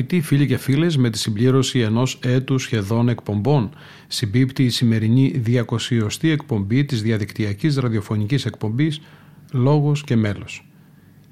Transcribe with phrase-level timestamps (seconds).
[0.00, 3.70] Αγαπητοί φίλοι και φίλες, με τη συμπλήρωση ενός έτου σχεδόν εκπομπών,
[4.08, 9.00] συμπίπτει η σημερινή 200η εκπομπή της διαδικτυακής ραδιοφωνικής εκπομπής
[9.52, 10.66] «Λόγος και μέλος».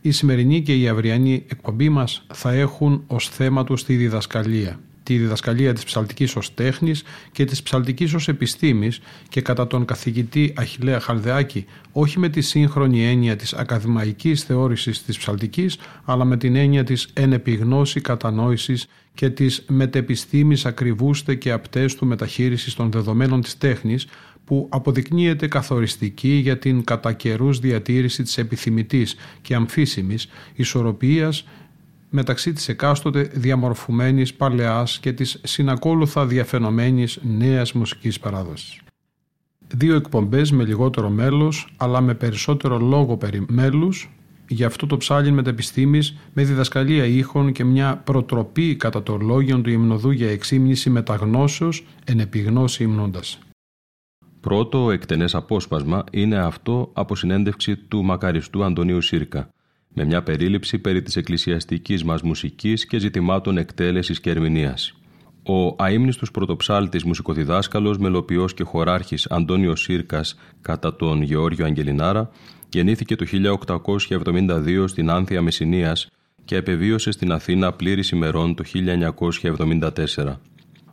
[0.00, 4.80] Η σημερινή και η αυριανή εκπομπή μας θα έχουν ως θέμα τους τη διδασκαλία.
[5.08, 10.52] Τη διδασκαλία της ψαλτικής ως τέχνης και της ψαλτικής ως επιστήμης και κατά τον καθηγητή
[10.56, 16.56] Αχιλέα Χαλδεάκη όχι με τη σύγχρονη έννοια της ακαδημαϊκής θεώρησης της ψαλτικής αλλά με την
[16.56, 24.06] έννοια της ενεπιγνώση κατανόησης και της μετεπιστήμης ακριβούστε και απτέστου μεταχείρισης των δεδομένων της τέχνης
[24.44, 31.44] που αποδεικνύεται καθοριστική για την κατά καιρούς διατήρηση της επιθυμητής και αμφίσιμης ισορροπίας
[32.10, 38.80] μεταξύ της εκάστοτε διαμορφουμένης παλαιάς και της συνακόλουθα διαφαινομένης νέας μουσικής παράδοσης.
[39.74, 44.10] Δύο εκπομπές με λιγότερο μέλος, αλλά με περισσότερο λόγο περί μέλους,
[44.48, 49.70] για αυτό το ψάλιν μετεπιστήμης με διδασκαλία ήχων και μια προτροπή κατά το λόγιον του
[49.70, 53.38] υμνοδού για εξήμνηση μεταγνώσεως εν επιγνώση υμνώντας.
[54.40, 59.48] Πρώτο εκτενές απόσπασμα είναι αυτό από συνέντευξη του μακαριστού Αντωνίου Σύρκα,
[59.98, 64.92] με μια περίληψη περί της εκκλησιαστικής μας μουσικής και ζητημάτων εκτέλεσης και ερμηνείας.
[65.42, 72.30] Ο αείμνηστος πρωτοψάλτης μουσικοδιδάσκαλος, μελοποιός και χωράρχης Αντώνιος Σύρκας κατά τον Γεώργιο Αγγελινάρα
[72.68, 76.08] γεννήθηκε το 1872 στην Άνθια Μεσσηνίας
[76.44, 80.40] και επεβίωσε στην Αθήνα πλήρης ημερών το 1974.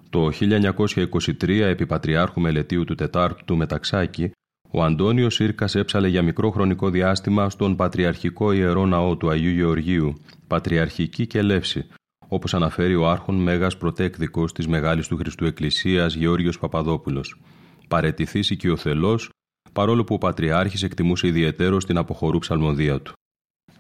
[0.09, 4.31] Το 1923, επί Πατριάρχου Μελετίου του Τετάρτου του Μεταξάκη,
[4.77, 10.13] ο Αντώνιος Σύρκα έψαλε για μικρό χρονικό διάστημα στον Πατριαρχικό Ιερό Ναό του Αγίου Γεωργίου,
[10.47, 11.87] Πατριαρχική και Λεύση,
[12.27, 17.41] όπως αναφέρει ο Άρχον Μέγας Πρωτέκδικος της Μεγάλης του Χριστού Εκκλησίας Γεώργιος Παπαδόπουλος.
[17.87, 19.29] Παρετηθείς οικειοθελώς,
[19.73, 23.13] παρόλο που ο Πατριάρχης εκτιμούσε ιδιαίτερο την αποχωρού ψαλμοδία του.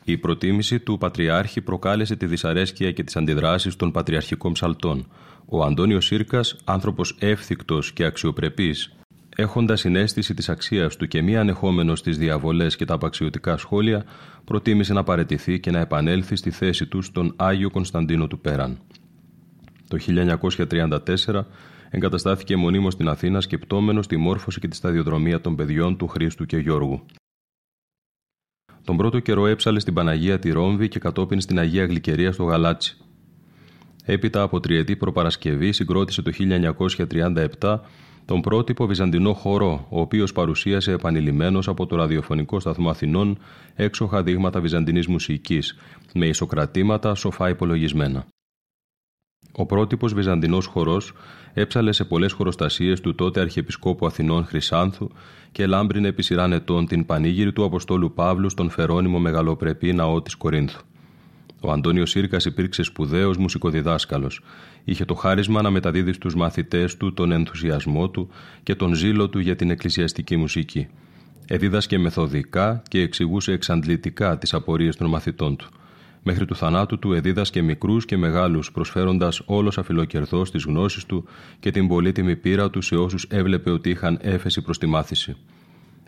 [0.03, 5.07] Η προτίμηση του Πατριάρχη προκάλεσε τη δυσαρέσκεια και τις αντιδράσεις των Πατριαρχικών ψαλτών.
[5.45, 8.95] Ο Αντώνιος Σύρκα, άνθρωπος εύθυκτος και αξιοπρεπής,
[9.35, 14.05] έχοντας συνέστηση της αξίας του και μη ανεχόμενος στις διαβολές και τα απαξιωτικά σχόλια,
[14.45, 18.77] προτίμησε να παρετηθεί και να επανέλθει στη θέση του στον Άγιο Κωνσταντίνο του Πέραν.
[19.87, 21.45] Το 1934
[21.89, 26.57] εγκαταστάθηκε μονίμως στην Αθήνα σκεπτόμενος τη μόρφωση και τη σταδιοδρομία των παιδιών του Χρήστου και
[26.57, 27.05] Γιώργου.
[28.83, 32.97] Τον πρώτο καιρό έψαλε στην Παναγία τη Ρόμβη και κατόπιν στην Αγία Γλυκερία στο Γαλάτσι.
[34.03, 36.31] Έπειτα από τριετή προπαρασκευή συγκρότησε το
[37.59, 37.79] 1937
[38.25, 43.37] τον πρότυπο βυζαντινό χορό, ο οποίος παρουσίασε επανειλημμένος από το ραδιοφωνικό σταθμό Αθηνών
[43.75, 45.77] έξοχα δείγματα βυζαντινής μουσικής,
[46.13, 48.25] με ισοκρατήματα σοφά υπολογισμένα.
[49.51, 51.13] Ο πρότυπος βυζαντινός χορός
[51.53, 55.09] έψαλε σε πολλές χοροστασίες του τότε Αρχιεπισκόπου Αθηνών Χρυσάνθου
[55.51, 60.35] και λάμπρινε επί σειράν ετών την πανήγυρη του Αποστόλου Παύλου στον φερόνιμο μεγαλοπρεπή ναό της
[60.35, 60.81] Κορίνθου.
[61.65, 64.41] Ο Αντώνιος Σύρκα υπήρξε σπουδαίος μουσικοδιδάσκαλος.
[64.83, 68.29] Είχε το χάρισμα να μεταδίδει στους μαθητές του τον ενθουσιασμό του
[68.63, 70.87] και τον ζήλο του για την εκκλησιαστική μουσική.
[71.47, 75.69] Εδίδασκε μεθοδικά και εξηγούσε εξαντλητικά τις απορίες των μαθητών του.
[76.23, 81.27] Μέχρι του θανάτου του εδίδασκε μικρούς και μεγάλους, προσφέροντας όλος αφιλοκερδός τις γνώσεις του
[81.59, 85.35] και την πολύτιμη πείρα του σε όσους έβλεπε ότι είχαν έφεση προς τη μάθηση.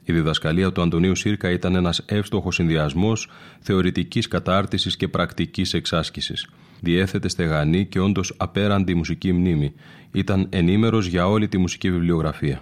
[0.09, 6.49] Η διδασκαλία του Αντωνίου Σύρκα ήταν ένας εύστοχος συνδυασμός θεωρητικής κατάρτισης και πρακτικής εξάσκησης.
[6.81, 9.73] Διέθετε στεγανή και όντως απέραντη μουσική μνήμη.
[10.11, 12.61] Ήταν ενήμερος για όλη τη μουσική βιβλιογραφία.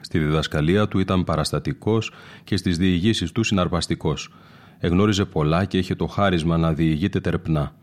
[0.00, 2.12] Στη διδασκαλία του ήταν παραστατικός
[2.44, 4.32] και στις διηγήσεις του συναρπαστικός.
[4.78, 7.74] Εγνώριζε πολλά και είχε το χάρισμα να διηγείται τερπνά.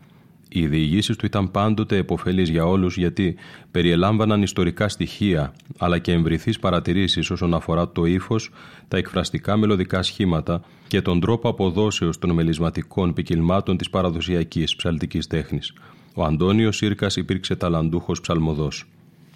[0.52, 3.36] Οι διηγήσεις του ήταν πάντοτε επωφελείς για όλους γιατί
[3.70, 8.50] περιελάμβαναν ιστορικά στοιχεία αλλά και εμβριθείς παρατηρήσεις όσον αφορά το ύφος,
[8.88, 15.72] τα εκφραστικά μελωδικά σχήματα και τον τρόπο αποδόσεως των μελισματικών ποικιλμάτων της παραδοσιακής ψαλτικής τέχνης.
[16.14, 18.84] Ο Αντώνιος Σύρκας υπήρξε ταλαντούχος ψαλμοδός.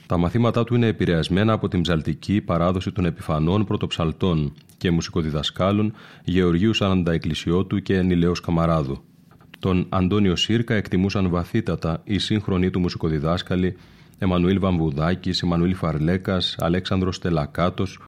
[0.06, 5.93] Τα μαθήματά του είναι επηρεασμένα από την ψαλτική παράδοση των επιφανών πρωτοψαλτών και μουσικοδιδασκάλων
[6.25, 9.02] Γεωργίου Σανανταεκκλησιώτου και Ενηλέως Καμαράδου.
[9.58, 13.76] Τον Αντώνιο Σύρκα εκτιμούσαν βαθύτατα οι σύγχρονοι του μουσικοδιδάσκαλοι
[14.18, 17.98] Εμμανουήλ Βαμβουδάκης, Εμμανουήλ Φαρλέκας, Αλέξανδρος Τελακάτος,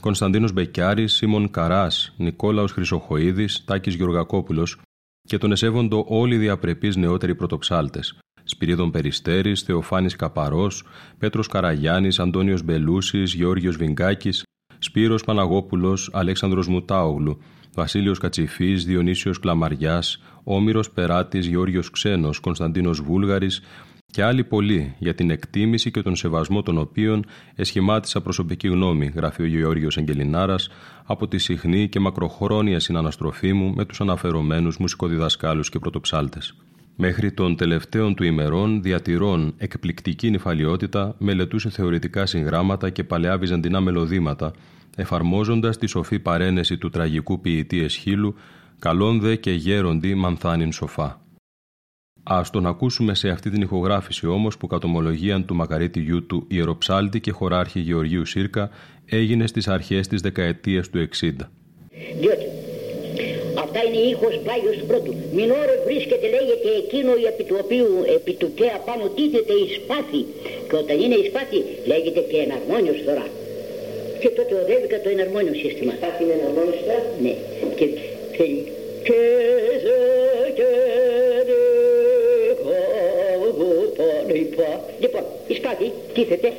[0.00, 4.80] Κωνσταντίνος Μπεκιάρης, Σίμων Καράς, Νικόλαος Χρυσοχοίδης, Τάκης Γεωργακόπουλος
[5.22, 8.18] και τον εσέβοντο όλοι οι διαπρεπείς νεότεροι πρωτοψάλτες.
[8.44, 10.84] Σπυρίδων Περιστέρης, Θεοφάνης Καπαρός,
[11.18, 14.42] Πέτρος Καραγιάννης, Αντώνιος Μπελούσης, Γεώργιος Βυγκάκης,
[14.78, 17.42] Σπύρος Παναγόπουλος, Αλέξανδρος Μουτάογλου,
[17.74, 23.62] Βασίλειος Κατσιφής, Διονύσιος Κλαμαριάς, Όμηρος Περάτης, Γεώργιος Ξένος, Κωνσταντίνος Βούλγαρης
[24.10, 27.24] και άλλοι πολλοί για την εκτίμηση και τον σεβασμό των οποίων
[27.54, 30.68] εσχημάτισα προσωπική γνώμη, γράφει ο Γεώργιος Αγγελινάρας,
[31.04, 36.54] από τη συχνή και μακροχρόνια συναναστροφή μου με τους αναφερομένους μουσικοδιδασκάλους και πρωτοψάλτες.
[36.96, 44.52] Μέχρι των τελευταίων του ημερών, διατηρών εκπληκτική νυφαλιότητα, μελετούσε θεωρητικά συγγράμματα και παλαιά βυζαντινά μελωδήματα,
[44.96, 48.34] εφαρμόζοντας τη σοφή παρένεση του τραγικού ποιητή Εσχύλου,
[48.78, 51.20] καλόνδε και γέροντι μανθάνιν σοφά.
[52.22, 56.44] Α τον ακούσουμε σε αυτή την ηχογράφηση όμως που κατ' ομολογίαν του μακαρίτη γιού του
[56.48, 58.70] Ιεροψάλτη και χωράρχη Γεωργίου Σύρκα
[59.06, 61.30] έγινε στις αρχές της δεκαετίας του 60.
[62.20, 62.46] Διότι
[63.58, 65.14] αυτά είναι η ήχος πλάγιος του πρώτου.
[65.34, 70.22] Μινόρε βρίσκεται λέγεται εκείνο επί του οποίου επί του και απάνω τίθεται η σπάθη.
[70.68, 71.60] Και όταν είναι η σπάθη
[71.90, 73.24] λέγεται και εναρμόνιος τώρα.
[74.20, 75.92] Και τότε οδεύει το εναρμόνιο σύστημα.
[75.96, 77.02] Σπάθη είναι εναρμόνιος τώρα.
[77.22, 77.34] Ναι.
[77.78, 77.86] Και
[78.36, 78.62] θέλει.
[79.06, 79.16] Και
[84.32, 86.52] Λοιπόν, λοιπόν, η σπάτη τίθεται,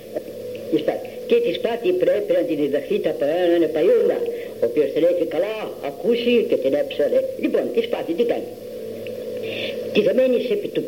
[0.76, 1.10] η σπάτη.
[1.28, 3.16] Και τη σπάτη πρέπει να την διδαχθεί τα
[3.56, 4.18] είναι παϊούλα,
[4.62, 5.56] ο οποίος την έχει καλά
[5.86, 7.20] ακούσει και την έψαλε.
[7.40, 8.50] Λοιπόν, τη σπάτη τι κάνει;
[9.94, 10.84] Τη δεμένη επί του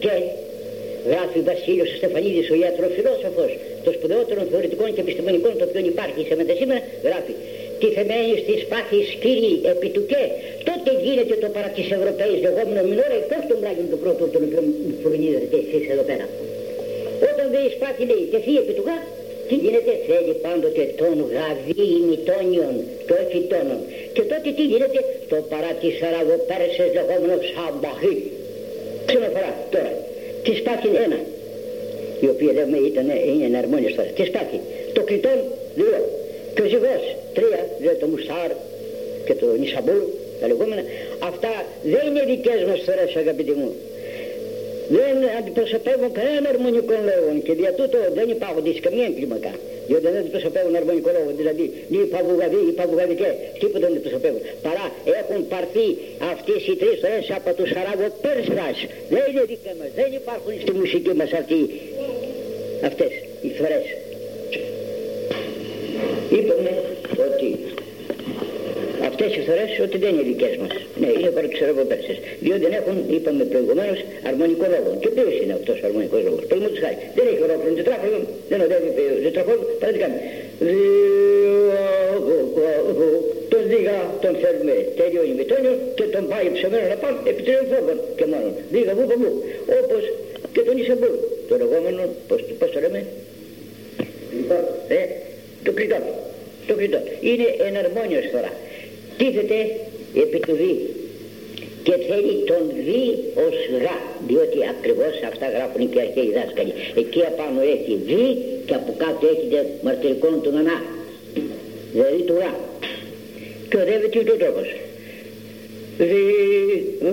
[1.03, 3.51] και, γράφει ο Βασίλειος Στεφανίδης, ο ιατροφιλόσοφος
[3.83, 7.33] των σπουδαιότερων θεωρητικών και επιστημονικών το οποίο υπάρχει σε σήμερα, γράφει
[7.81, 10.23] τη θεμένη στη σπάθη σκύρι επί του και,
[10.69, 14.61] τότε γίνεται το παρά της Ευρωπαίας λεγόμενο μινόρα εκτός των πλάγιων του πρώτου, τον οποίο
[15.01, 16.25] φουρνίζετε εσείς εδώ πέρα.
[17.29, 18.97] Όταν δεν σπάθη λέει τεθεί επί του γα,
[19.47, 22.73] τι γίνεται, θέλει πάντοτε τον γαβί ημιτόνιων,
[23.07, 23.79] το εφητόνων.
[24.15, 28.15] Και τότε τι γίνεται, το παρά της αραγοπέρσες λεγόμενος σαμπαχή.
[29.09, 29.93] Ξαναφορά τώρα,
[30.43, 31.19] τη σπάθη ένα,
[32.25, 34.09] η οποία λέμε ήταν, είναι εναρμόνιος τώρα.
[34.17, 34.59] Τι σπάθη,
[34.93, 35.39] το κριτόν
[35.75, 35.99] δύο,
[36.55, 37.03] και ο ζυγός
[37.33, 38.51] τρία, δηλαδή το μουστάρ
[39.25, 40.01] και το νησαμπούρ,
[40.39, 40.83] τα λεγόμενα,
[41.19, 41.53] αυτά
[41.83, 43.71] δεν είναι δικές μας φορές αγαπητοί μου
[44.89, 49.51] δεν αντιπροσωπεύουν κανένα αρμονικό λόγο και δια τούτο δεν υπάρχουν σε καμία κλίμακα.
[49.87, 54.41] Διότι δεν αντιπροσωπεύουν αρμονικό λόγο, δηλαδή οι παβουγαδοί, οι παβουγαδικέ, τίποτα δεν αντιπροσωπεύουν.
[54.67, 54.85] Παρά
[55.21, 55.87] έχουν πάρθει
[56.33, 58.67] αυτές οι τρεις φορέ από τους Αραβοπέρσχα.
[59.13, 61.61] Δεν είναι δικά μας, δεν υπάρχουν στη μουσική μας αυτοί
[62.89, 63.11] αυτές
[63.45, 63.85] οι φορές.
[66.37, 66.71] Είπαμε
[67.25, 67.47] ότι
[69.09, 70.73] αυτές οι φορές ότι δεν είναι δικές μας.
[71.01, 72.17] Ναι, είναι παρεξεροποπέρσες.
[72.43, 74.89] Διότι δεν έχουν, είπαμε προηγουμένως, αρμονικό λόγο.
[75.01, 76.43] Και ποιος είναι αυτός ο αρμονικός λόγος.
[76.49, 76.97] Παραδείγματος χάρη.
[77.17, 78.19] Δεν έχει ολόκληρο τετράχωνο,
[78.49, 78.89] δεν οδεύει
[79.25, 80.17] τετράχωνο, παρά τι κάνει.
[83.51, 87.65] Τον δίγα τον θέλουμε τελειώνει με τόνιο και τον πάει ψωμένο να πάμε επί τριών
[87.71, 88.49] φόρμων και μόνο.
[88.73, 89.31] Δίγα βου βου.
[89.81, 90.03] Όπως
[90.53, 91.15] και τον Ισαμπούλ.
[91.49, 92.99] Το λεγόμενο, πώς, πώς το λέμε,
[94.87, 94.99] ε,
[95.65, 95.97] το κριτό.
[96.67, 96.99] Το κριτό.
[97.29, 98.51] Είναι εναρμόνιος τώρα
[99.17, 99.57] τίθεται
[100.23, 100.73] επί του δι
[101.83, 103.03] και θέλει τον δι
[103.45, 106.73] ως γα διότι ακριβώς αυτά γράφουν και οι αρχαίοι δάσκαλοι.
[107.01, 108.23] Εκεί απάνω έχει δι
[108.65, 110.77] και από κάτω έχετε μαρτυρικών του νανά
[111.93, 112.51] δηλαδή του γα
[113.69, 114.67] και οδεύεται ο τρόπος
[115.97, 116.25] δι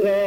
[0.03, 0.19] γα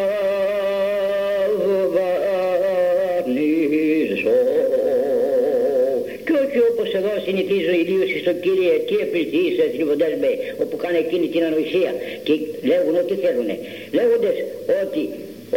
[7.00, 10.32] εδώ συνηθίζω ιδίως στον Κύριε τι επληθείς θρυβοντάς με
[10.64, 11.92] όπου κάνει εκείνη την ανοησία.
[12.26, 12.34] Και
[12.72, 13.50] λέγουν ό,τι θέλουν
[13.98, 14.38] λέγοντες
[14.84, 15.04] ότι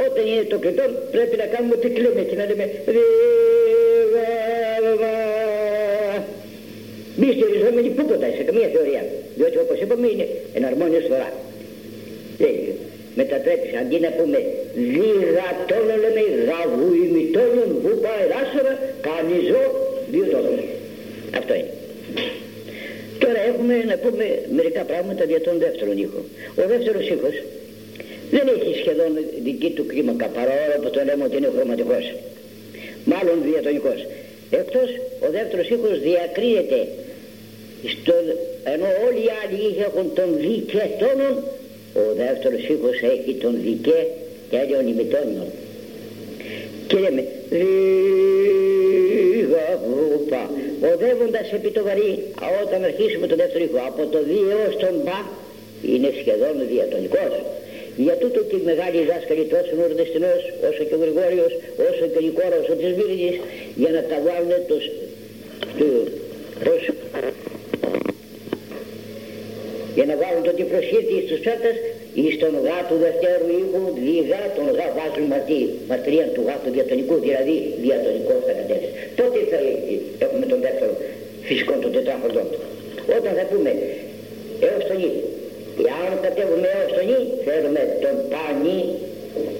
[0.06, 2.64] όταν είναι το κριτό πρέπει να κάνουμε ό,τι κλαίμε και να λέμε
[7.20, 9.02] μη στηριζόμενοι πούποτα σε καμία θεωρία.
[9.36, 10.26] Διότι όπως είπαμε είναι
[10.58, 11.28] εναρμόνιος φορά
[13.20, 14.38] μετατρέπεις αντί να πούμε
[14.74, 18.72] διγατόνο λέμε γαβού ημιτόνων βούπα ελάσσορα
[19.06, 19.85] κανιζό δύο τόνων
[21.38, 21.72] αυτό είναι.
[23.18, 24.24] Τώρα έχουμε να πούμε
[24.58, 26.20] μερικά πράγματα για τον δεύτερο ήχο.
[26.62, 27.36] Ο δεύτερος ήχος
[28.30, 29.12] δεν έχει σχεδόν
[29.42, 32.04] δική του κλίμακα παρόλο που το λέμε ότι είναι χρωματικός.
[33.04, 34.06] Μάλλον διατονικός.
[34.50, 34.88] Εκτός
[35.26, 36.80] ο δεύτερος ήχος διακρίνεται
[37.92, 38.14] στο,
[38.74, 41.34] ενώ όλοι οι άλλοι ήχοι έχουν τον δικέ τόνον,
[41.94, 44.06] ο δεύτερος ήχος έχει τον δικέ
[44.50, 45.48] και άλλων ημιτόνιων.
[46.86, 47.22] Και λέμε
[49.56, 50.42] γα
[50.92, 52.10] οδεύοντας επί το βαρύ
[52.62, 55.18] όταν αρχίσουμε το δεύτερο ήχο από το 2 έως τον πα
[55.92, 57.32] είναι σχεδόν διατονικός.
[57.96, 61.52] Για τούτο και οι μεγάλοι δάσκαλοι τόσο ο Ορδεστινός, όσο και ο Γρηγόριος,
[61.88, 63.36] όσο και ο Νικόρος, ο Τσεσβήριδης,
[63.82, 64.84] για να τα βάλουν τους,
[65.78, 66.06] τους,
[66.64, 66.82] τους,
[69.96, 71.76] για να βάλουν το τι προσχήρτη στους ψάρτας
[72.22, 75.60] ή στον γά του δευτέρου ήχου, λίγα τον γά βάζουν μαζί,
[75.90, 78.90] μαρτυρία του γά του διατονικού, δηλαδή διατονικό θα κατέληξε.
[79.20, 79.58] Τότε θα
[80.24, 80.92] έχουμε τον δεύτερο
[81.48, 82.46] φυσικό των τετράχοντων.
[83.16, 83.70] Όταν θα πούμε
[84.66, 85.24] έως τον ήλιο,
[86.00, 88.78] αν κατέβουμε έως τον ήλιο, φέρουμε τον πανί,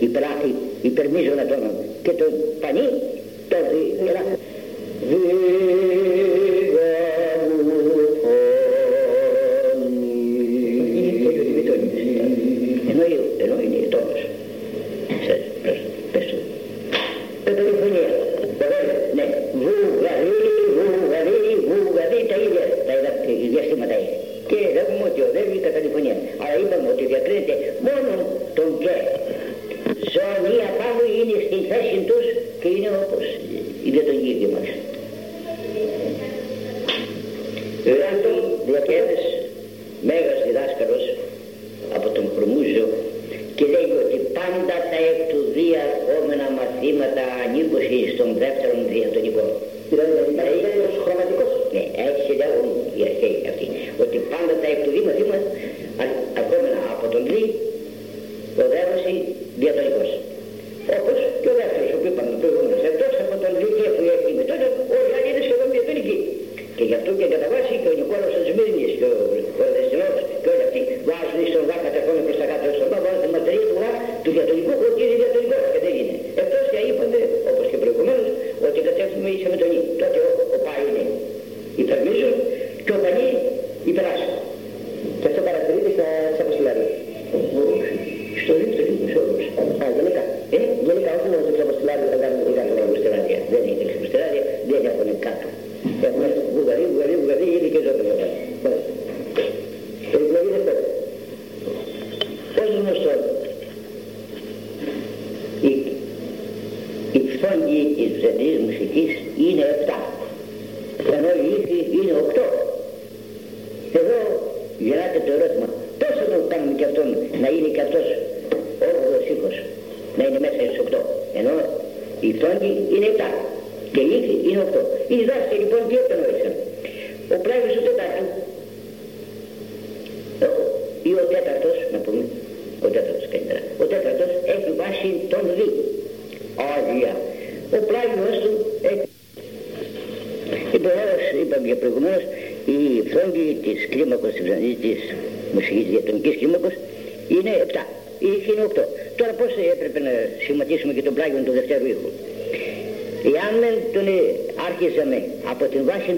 [0.07, 0.51] υπεράτη,
[0.89, 1.63] υπερμίζωνα τον
[2.05, 2.31] και τον
[2.63, 2.87] πανί,
[3.53, 3.65] τον
[5.11, 5.17] το
[38.01, 39.23] Λάτων Βλοκένες,
[40.09, 41.05] μέγας διδάσκαλος
[41.97, 42.87] από τον Προμούζο
[43.57, 48.66] και λέει ότι πάντα τα εκ του διαρχόμενα μαθήματα ανήκωση στον δεύτερο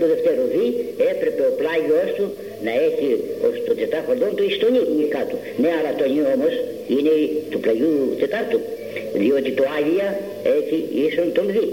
[0.03, 0.67] το δεύτερο δί,
[1.13, 2.27] έπρεπε ο πλάγιος του
[2.67, 3.09] να έχει
[3.47, 5.37] ως το τετάχοντο του ιστονή κάτω.
[5.63, 6.55] Ναι, αλλά το νι όμως
[6.95, 7.15] είναι
[7.51, 8.61] του πλαγιού τετάρτου,
[9.23, 10.09] διότι το Άγια
[10.59, 11.65] έχει ίσον τον δι.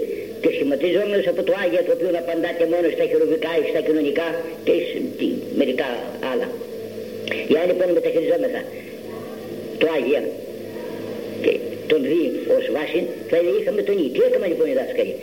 [0.42, 4.28] Και σχηματιζόμενος από το Άγια το οποίο απαντάται μόνο στα χειρουργικά, ή στα κοινωνικά
[4.68, 4.76] και
[5.60, 5.90] μερικά
[6.32, 6.48] άλλα.
[7.52, 8.62] Για λοιπόν μεταχειριζόμεθα
[9.82, 10.22] το Άγια
[11.44, 11.52] και
[11.92, 12.24] τον δι
[12.56, 14.06] ως βάση θα είχαμε τον νι.
[14.14, 15.16] Τι έκαμε λοιπόν οι δάσκαλοι;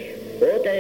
[0.54, 0.76] Όταν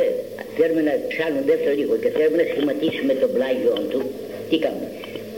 [0.58, 4.00] θέλουμε να ψάλουμε δεύτερο λίγο και θέλουμε να σχηματίσουμε το πλάγιο του,
[4.48, 4.88] τι κάνουμε.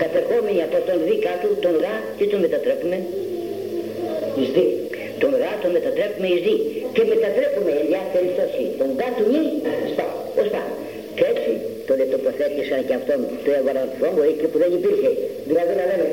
[0.03, 2.99] Κατερχόμενοι από τον δι κάτω, τον ρά, τι τον μετατρέπουμε,
[4.39, 4.51] εις.
[5.23, 6.47] Τον ρά τον μετατρέπουμε εις.
[6.95, 9.43] Και μετατρέπουμε ελιά περιστώση, τον κάτω του μη,
[9.93, 10.63] στα.
[11.17, 11.51] Και έτσι
[11.89, 15.11] τότε το προθέτησαν και αυτόν το έβαλαν φόβο εκεί που δεν υπήρχε.
[15.49, 16.09] Δηλαδή να λέμε,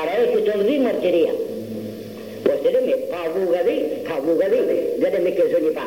[0.00, 1.34] παραέχει τον δι μαρτυρία.
[2.52, 3.78] Ώστε λέμε παβουγαδί,
[4.08, 4.60] παβουγαδί,
[5.00, 5.86] δεν λέμε και ζωνιπά.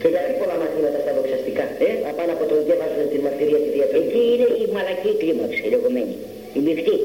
[0.00, 4.08] Και γιατί πολλά μαθήματα στα δοξαστικά, ε, απάνω από το διαβάζουν την μαρτυρία της διατροφής.
[4.08, 6.14] Εκεί είναι η μαλακή κλίμαξη, η λεγόμενη.
[6.58, 6.96] Η μεικτή,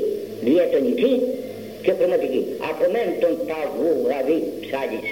[0.48, 1.14] διατονική
[1.84, 2.42] και χρωματική.
[2.70, 5.10] Από μεν τον παβουγαδί ψάλης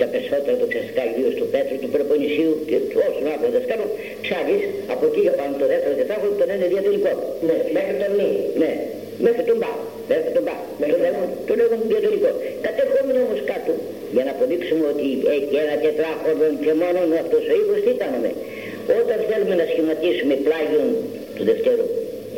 [0.00, 3.88] τα περισσότερα δοξαστικά ιδίως του Πέτρου, του Προπονησίου και του όσων άλλων δασκάλων,
[4.24, 4.56] ψάχνει
[4.94, 7.12] από εκεί για πάνω το δεύτερο τετράγωνο τον ένα διατολικό.
[7.46, 8.30] Ναι, μέχρι τον νη.
[8.62, 8.72] Ναι,
[9.26, 9.72] μέχρι τον Πα.
[10.12, 10.54] Μέχρι τον Πα.
[11.48, 12.30] Το λέγουν διατολικό.
[12.66, 13.72] Κατερχόμενοι όμως κάτω,
[14.14, 18.30] για να αποδείξουμε ότι έχει ένα τετράγωνο και μόνο αυτός ο οίκο τι κάνουμε;
[19.00, 20.88] Όταν θέλουμε να σχηματίσουμε πλάγιον
[21.36, 21.86] του δευτέρου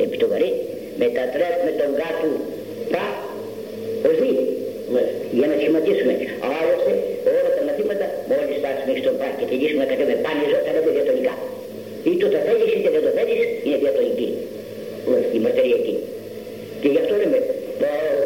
[0.02, 0.50] επί το βαρύ,
[1.02, 2.28] μετατρέπουμε τον κάτω
[2.92, 3.06] πα
[4.08, 4.32] ως δι.
[5.38, 6.14] Για να σχηματίσουμε.
[6.58, 6.92] Άλλωστε
[7.38, 10.90] όλα τα μαθήματα μόλις φτάσουμε στον πάρκο και τελείσουμε να κατέβουμε πάλι ζω θα λέμε
[10.96, 11.34] διατολικά.
[12.10, 14.28] Ή το το θέλεις είτε δεν το θέλεις είναι διατολική.
[15.36, 15.94] Η μαρτεριακή.
[16.84, 17.38] Και γι' αυτό λέμε
[17.80, 18.23] Τώρα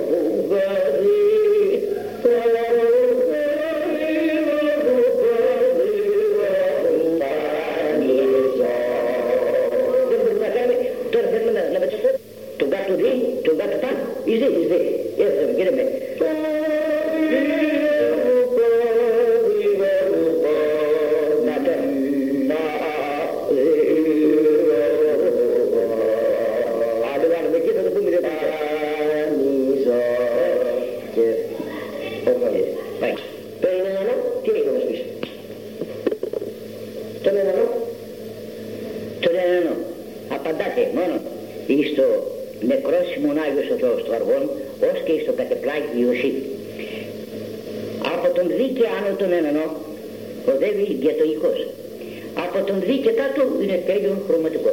[52.78, 54.72] Από τον δίκαι κάτω είναι τέλειο χρωματικό.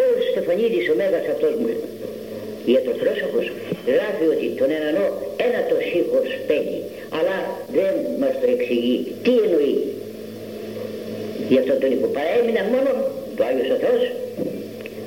[0.00, 1.70] Ο Στεφανίδης ο Μέγας αυτός μου
[2.72, 3.46] ιατροφρόσοφος
[3.94, 5.04] γράφει ότι τον ενανό
[5.46, 6.80] ένα το σύγχος παίρνει
[7.18, 7.36] αλλά
[7.76, 8.98] δεν μας το εξηγεί.
[9.24, 9.76] Τι εννοεί;
[11.50, 12.90] Γι' αυτό τον είπα παρέμεινα μόνο
[13.36, 14.02] το Άγιος ο Θεός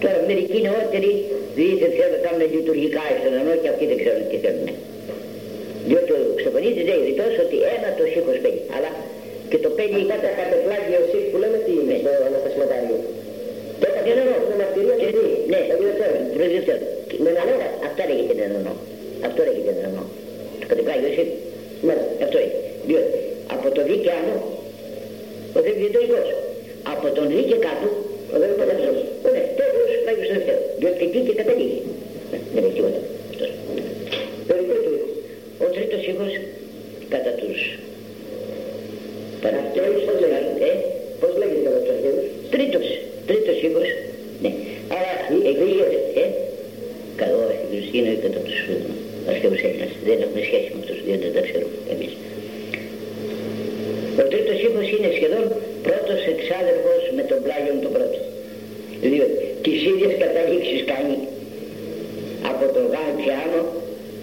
[0.01, 1.12] Τώρα μερικοί νεότεροι
[1.82, 4.67] δεν θέλουν να κάνουν λειτουργικά στον ενό και αυτοί δεν ξέρουν τι θέλουν.
[5.88, 8.62] Διότι ο Ξεφωνίτης λέει ρητός ότι ένα το σήκος παίρνει.
[8.75, 8.89] Αλλά
[9.53, 12.97] και το παίρνει κατά κατεπλάγιο σύγχ που λέμε τι είναι στο αναστασματάριο.
[13.79, 14.35] Το έπαθε ενό.
[14.43, 15.25] Είναι μαρτυρία και τι.
[15.51, 15.59] Ναι,
[16.39, 16.83] Δεν ξέρω.
[17.23, 18.73] Με ένα λόγο αυτό λέγεται ενό.
[19.27, 20.03] Αυτό λέγεται ενό.
[20.59, 21.31] Το κατεπλάγιο σύγχ.
[22.25, 22.55] Αυτό είναι.
[22.87, 23.17] Διότι
[23.55, 24.35] από το δίκαιο άνω
[25.57, 26.27] ο δίκαιος
[26.93, 27.87] από τον δίκαιο κάτω
[28.33, 30.59] ο δίκαιος Ωραία, τέλος Άγιος Δεύτερο.
[30.79, 31.79] Διότι εκεί και καταλήγει.
[32.53, 32.99] Δεν έχει τίποτα.
[35.65, 36.33] Ο τρίτος ήχος
[37.13, 37.59] κατά τους
[39.43, 40.03] παρακτέρους,
[40.67, 40.71] ε,
[41.19, 42.25] πώς λέγεται κατά τους αρχαίους.
[42.53, 42.87] Τρίτος,
[43.29, 43.87] τρίτος ήχος,
[44.43, 44.51] ναι.
[44.97, 45.11] Άρα
[45.51, 45.69] εκεί
[46.21, 46.25] ε,
[47.21, 47.39] καλό
[47.95, 48.59] είναι κατά τους
[49.31, 49.91] αρχαίους Έλληνας.
[50.07, 52.13] Δεν έχουμε σχέση με αυτούς, διότι δεν τα ξέρουμε εμείς.
[54.21, 55.45] Ο τρίτος ήχος είναι σχεδόν
[55.87, 58.21] πρώτος εξάδελφος με τον πλάγιον του πρώτου.
[59.11, 61.17] Διότι τις ίδιες καταλήξεις κάνει
[62.51, 63.61] από τον Γάλλο Πιάνο,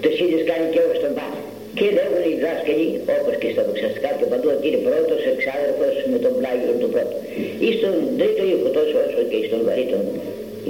[0.03, 1.41] τις ίδιες κάνει και ως τον Πάπα.
[1.79, 6.19] Και λέγουν οι δάσκαλοι, όπως και στα δοξαστικά και παντού, ότι είναι πρώτος εξάδελφος με
[6.25, 7.17] τον πλάγιο του πρώτου.
[7.67, 10.03] Ή στον τρίτο ήχο τόσο όσο και στον βαρύτον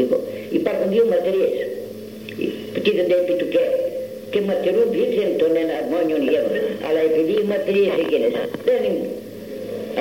[0.02, 0.16] ήχο.
[0.58, 1.58] Υπάρχουν δύο μαρτυρίες
[2.72, 3.64] που τίθενται επί του και
[4.32, 6.56] και μαρτυρούν δίθεν τον εναρμόνιον γένος.
[6.86, 8.32] Αλλά επειδή οι μαρτυρίες εκείνες
[8.68, 8.82] δεν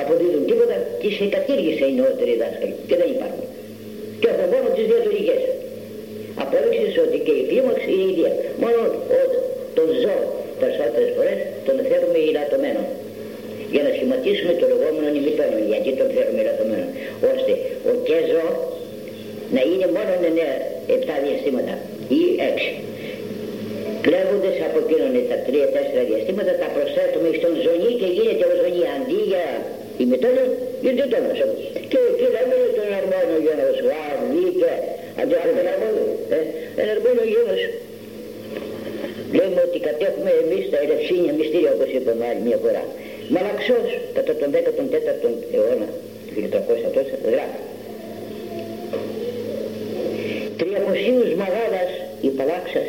[0.00, 3.44] αποδίδουν τίποτα, τις εκατήργησε οι νεότεροι δάσκαλοι και δεν υπάρχουν
[4.20, 5.42] και από μόνο τις διατολικές.
[6.42, 8.30] Απόδειξες ότι και η κλίμαξη είναι ίδια.
[8.62, 8.80] Μόνο
[9.18, 9.20] ο,
[9.76, 10.24] τον ζώο
[10.60, 12.82] περισσότερες φορές τον θέλουμε ηλατωμένο.
[13.74, 15.58] Για να σχηματίσουμε το λεγόμενο ημιτόνο.
[15.70, 16.86] Γιατί τον θέλουμε ηλατωμένο.
[17.32, 17.52] Ώστε
[17.90, 18.50] ο και ζώο
[19.54, 21.74] να είναι μόνο 9-7 διαστήματα
[22.18, 22.22] ή
[22.54, 22.66] 6.
[24.06, 25.50] Κλέβοντας από εκείνον τα 3-4
[26.10, 29.44] διαστήματα τα προσθέτουμε στον ζωνή και γίνεται ο ζωνή αντί για
[30.02, 30.42] ημιτόνο
[31.10, 31.40] γίνεται τόνος.
[31.90, 34.72] Και εκεί λέμε τον αρμόνο γένος, α, βγήκε,
[35.20, 36.02] αντί από τον αρμόνο,
[36.36, 36.38] ε,
[36.82, 37.62] εναρμόνο γένος.
[39.38, 42.82] Λέμε ότι κατέχουμε εμείς τα ελευσίνια μυστήρια όπως είπαμε άλλη μια φορά.
[43.34, 45.88] Μαλαξός κατά τον 14ο αιώνα,
[46.26, 47.60] του 1300 τόσο, γράφει.
[50.60, 51.90] Τριακοσίους μαγάδας
[52.28, 52.88] η παλάξας,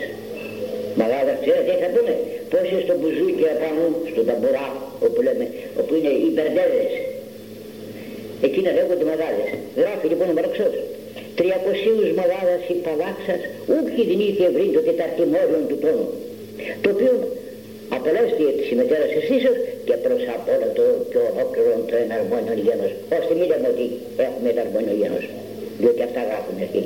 [1.00, 2.16] μαγάδας ξέρετε τι θα πούνε,
[2.52, 4.68] πόσοι στο μπουζούκι απάνω, στον ταμπουρά,
[5.06, 5.46] όπου λέμε,
[5.80, 6.92] όπου είναι οι μπερδέδες,
[8.48, 9.50] Εκείνα λέγονται μαγάδες.
[9.82, 10.76] Γράφει λοιπόν ο Μαρξός.
[11.40, 12.62] Τριακοσίους μαγάδας
[13.22, 16.08] η παλάξας ούκη την είχε βρει το τεταρτημόριον του τόνου.
[16.84, 17.14] Το οποίο
[17.96, 19.58] απελέστη εκ της ημετέρας εσύσεως
[19.88, 22.92] και προς απ' όλα το πιο ολόκληρο το εναρμόνιο γένος.
[23.18, 23.86] Ώστε μην λέμε ότι
[24.28, 25.26] έχουμε εναρμόνιο γένος.
[25.82, 26.81] Διότι αυτά γράφουν εκεί.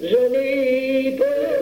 [0.00, 0.46] Ζωνή
[1.12, 1.60] υπέρ.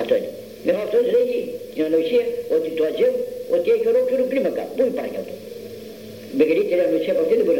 [0.00, 0.30] Αυτό είναι.
[0.64, 1.40] Με αυτό λέγει
[1.74, 2.24] την ανοησία
[2.56, 3.14] ότι το ατζέμ
[3.56, 4.62] ότι έχει ολόκληρο κλίμακα.
[4.76, 5.34] Πού υπάρχει αυτό;
[6.40, 7.58] Μεγαλύτερη ανοησία από αυτή δεν μπορεί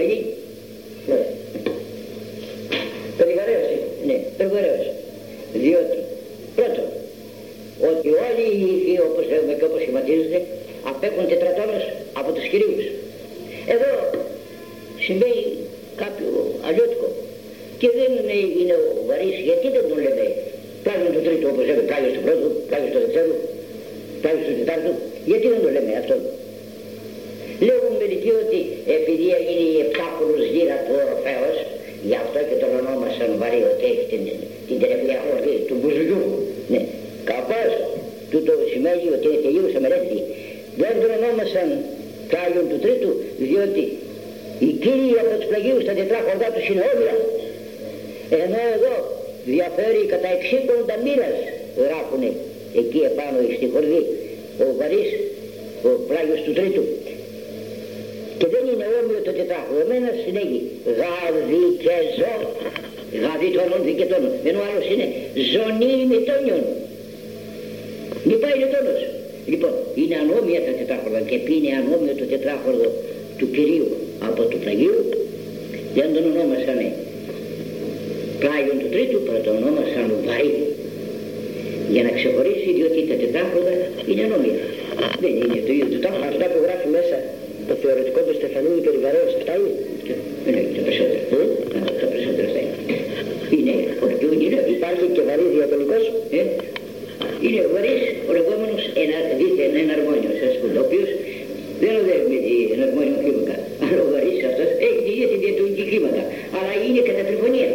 [102.79, 103.57] ρευματικά κύματα.
[103.85, 106.23] Αλλά ο βαρύς αυτός έχει τη ίδια τη διατροφική κλίμακα
[106.57, 107.71] Αλλά είναι κατά τριφωνία.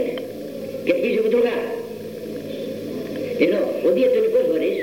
[0.85, 1.57] Και αρχίζει που τρογά.
[3.45, 4.79] Ενώ ο διατροφικός βαρύς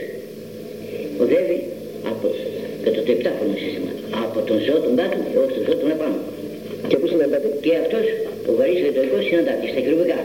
[1.22, 1.58] οδεύει
[2.10, 2.26] από
[2.84, 3.90] κατά το σύστημα.
[4.24, 6.18] Από τον ζώο τον κάτω έως τον ζώο τον επάνω.
[6.88, 7.48] Και πού συναντάτε.
[7.64, 8.04] Και αυτός
[8.48, 10.20] ο βαρύς διατροφικός συναντάται στα χειρουργικά.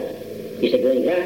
[0.70, 1.18] Στα κοινωνικά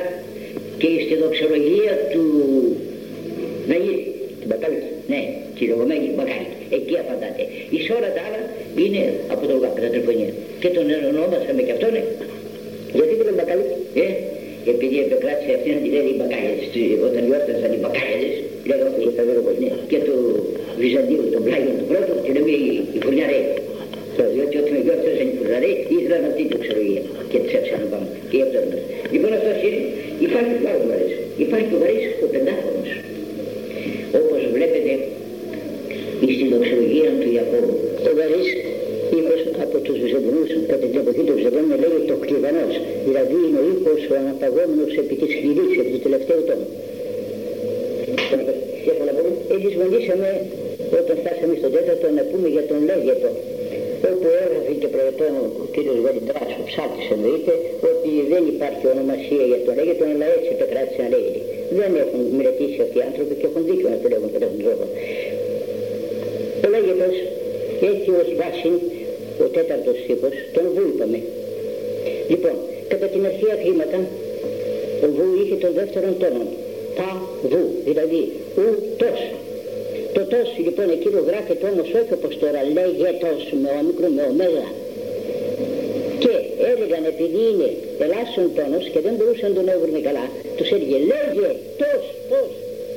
[91.44, 92.52] έλεγε λέγε τος, τος.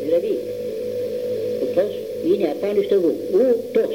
[0.05, 0.33] Δηλαδή,
[1.63, 1.93] ο τος
[2.29, 3.93] είναι απάνω στο βου, ου τος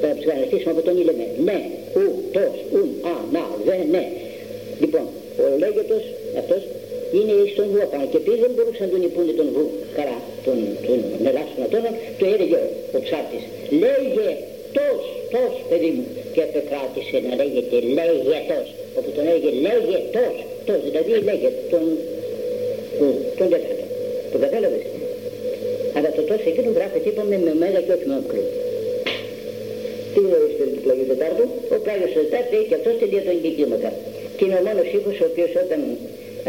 [0.00, 1.58] θα ψυχαναστήσουμε από τον λέμε ναι,
[1.98, 4.04] ου, τος, ουν, α, να, δε, ναι.
[4.82, 5.06] Λοιπόν,
[5.42, 6.02] ο λέγετος
[6.40, 6.62] αυτός
[7.16, 9.64] είναι στον βου απάνω και επειδή δεν μπορούσαν να τον υπούνε τον βου
[9.98, 12.60] καλά, τον, τον ελάχιστον ατόνα, το έλεγε
[12.96, 13.44] ο ψάρτης.
[13.82, 14.28] Λέγε
[14.76, 18.66] τος, τος παιδί μου και επεκράτησε να λέγεται λέγετος,
[18.98, 20.36] όπου τον έλεγε λέγε τος,
[20.66, 21.86] τος, δηλαδή λέγε τον,
[23.38, 23.84] τον τέταρτο.
[24.32, 24.84] Το κατάλαβες.
[25.96, 28.42] Αλλά το τόσο εκείνο γράφεται είπαμε με μέγα και όχι με μικρό.
[30.12, 33.90] Τι γνωρίζετε του Πλαγίου Τετάρτου, ο Πλάγιος Τετάρτου έχει και αυτός τελεία των κύματα.
[34.36, 35.80] Και είναι ο μόνος ήχος ο οποίος όταν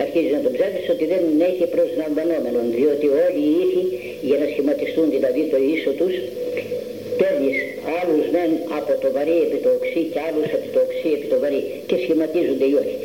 [0.04, 3.84] αρχίζει να τον ψάχνεις ότι δεν έχει προσλαμβανόμενο, διότι όλοι οι ήχοι
[4.28, 6.16] για να σχηματιστούν δηλαδή το ίσο τους
[7.20, 7.58] παίρνεις
[8.00, 11.38] άλλους μεν από το βαρύ επί το οξύ και άλλους από το οξύ επί το
[11.44, 12.98] βαρύ και σχηματίζονται οι όχι.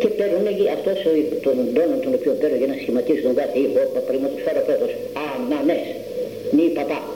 [0.00, 0.98] Και παίρνουν αυτός
[1.44, 4.92] τον τόνο τον οποίο παίρνουν για να σχηματίσουν τον κάθε ήχο, παραδείγματος χάρη πρώτος,
[5.26, 5.84] ανανές,
[6.56, 7.11] μη παπά.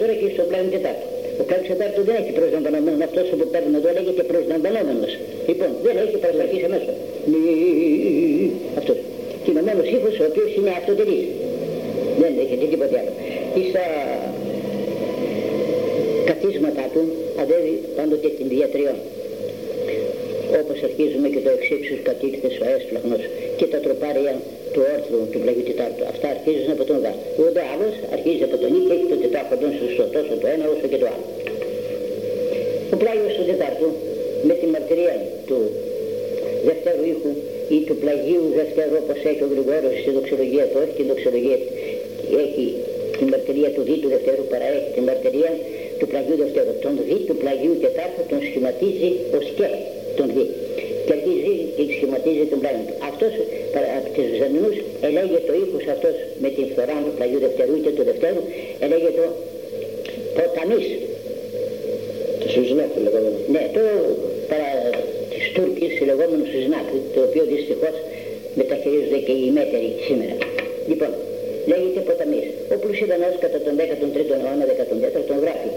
[0.00, 1.06] Έφτασαμε τώρα και στο πλάνο τετάρτο.
[1.42, 5.12] Ο κάθε τετάρτο δεν έχει προσλαμβανόμενο, αυτός που παίρνει εδώ λέγεται προσλαμβανόμενος.
[5.48, 6.92] Λοιπόν, δεν έχει προσλαμβανθεί σε μέσα.
[8.78, 8.96] Αυτός.
[9.44, 11.26] Κοινωμένος ήχος ο οποίος είναι αυτοτελής.
[12.20, 13.12] Δεν έχει τίποτε άλλο.
[13.70, 13.84] Στα
[16.28, 17.02] καθίσματά του
[17.42, 18.98] αδεύει πάντοτε την διατριών
[20.60, 23.22] όπως αρχίζουμε και το εξήψους κατήχθες ο έσπλαχνος
[23.60, 24.34] και τα τροπάρια
[24.72, 26.04] του όρθρου του πλαγιού Τετάρτου.
[26.12, 27.12] Αυτά αρχίζουν από τον Γα.
[27.42, 30.64] Ο δε άλλος αρχίζει από τον Ι και έχει το τετράχοντον σωστό τόσο το ένα
[30.74, 31.26] όσο και το άλλο.
[32.94, 33.88] Ο πλάγιος του Τετάρτου
[34.48, 35.16] με τη μαρτυρία
[35.48, 35.58] του
[36.68, 37.32] δευτέρου ήχου
[37.76, 41.58] ή του πλαγίου δευτέρου όπως έχει ο Γρηγόρος στη δοξολογία του, όχι την δοξολογία
[42.44, 42.64] έχει
[43.18, 45.52] τη μαρτυρία του Δ του δευτέρου παρά έχει τη μαρτυρία
[45.98, 46.72] του πλαγιού δευτέρου.
[46.84, 49.68] Τον Δ του πλαγιού τετάρτου τον σχηματίζει ως και
[50.18, 50.38] τον Δ.
[51.06, 51.84] Και αρχίζει και
[52.40, 52.96] σχηματίζει τον πλάγιο του.
[53.10, 53.32] Αυτός
[53.98, 54.76] από τους Βυζαντινούς
[55.06, 58.42] ελέγε το ήχος αυτός με την φθορά του πλαγιού δευτερού και του δευτέρου
[58.84, 59.24] ελέγε το
[60.36, 60.86] ποταμής.
[62.40, 63.38] Το Σουζνάκ λεγόμενο.
[63.54, 63.82] Ναι, το
[64.50, 64.70] παρά
[65.32, 67.96] της Τούρκης λεγόμενο Σουζνάκ, το οποίο δυστυχώς
[68.58, 70.36] μεταχειρίζονται και οι μέτεροι σήμερα.
[70.90, 71.12] Λοιπόν,
[71.70, 72.46] λέγεται ποταμής.
[72.74, 75.70] Ο Πλουσίδανος κατά τον 13ο αιώνα, 14ο γράφει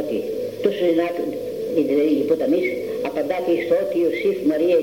[0.00, 0.18] ότι
[0.62, 1.16] το Σουζνάκ,
[1.76, 2.66] δηλαδή η ποταμής,
[3.10, 4.76] απαντάται στο ότι Ιωσήφ Μαρία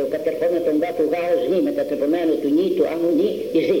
[0.00, 3.80] το κατερχόμενο τον κάτω γάος νη μετατρεπωμένο του νη του άμμου νη εις δι.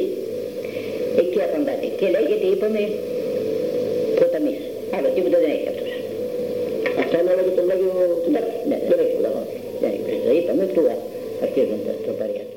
[1.20, 1.86] Εκεί απαντάται.
[1.98, 2.80] Και λέγεται είπαμε
[4.18, 4.60] ποταμής.
[4.94, 5.92] Άλλο τίποτα δεν έχει αυτός.
[7.02, 7.90] Αυτό είναι όλο και τον λόγιο
[8.22, 8.56] του Τάκη.
[8.70, 9.40] Ναι, δεν έχει λόγο.
[9.80, 10.12] Δεν έχει.
[10.26, 10.82] Το είπαμε του
[11.44, 12.56] αρχίζουν τα τροπαρία του.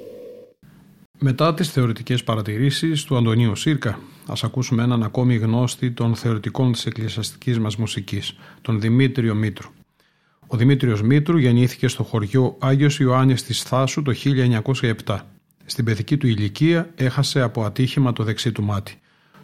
[1.19, 6.85] Μετά τις θεωρητικές παρατηρήσεις του Αντωνίου Σύρκα, ας ακούσουμε έναν ακόμη γνώστη των θεωρητικών της
[6.85, 9.69] εκκλησιαστικής μας μουσικής, τον Δημήτριο Μήτρου.
[10.53, 14.13] Ο Δημήτριος Μήτρου γεννήθηκε στο χωριό Άγιος Ιωάννης της Θάσου το
[15.05, 15.17] 1907.
[15.65, 18.99] Στην παιδική του ηλικία έχασε από ατύχημα το δεξί του μάτι.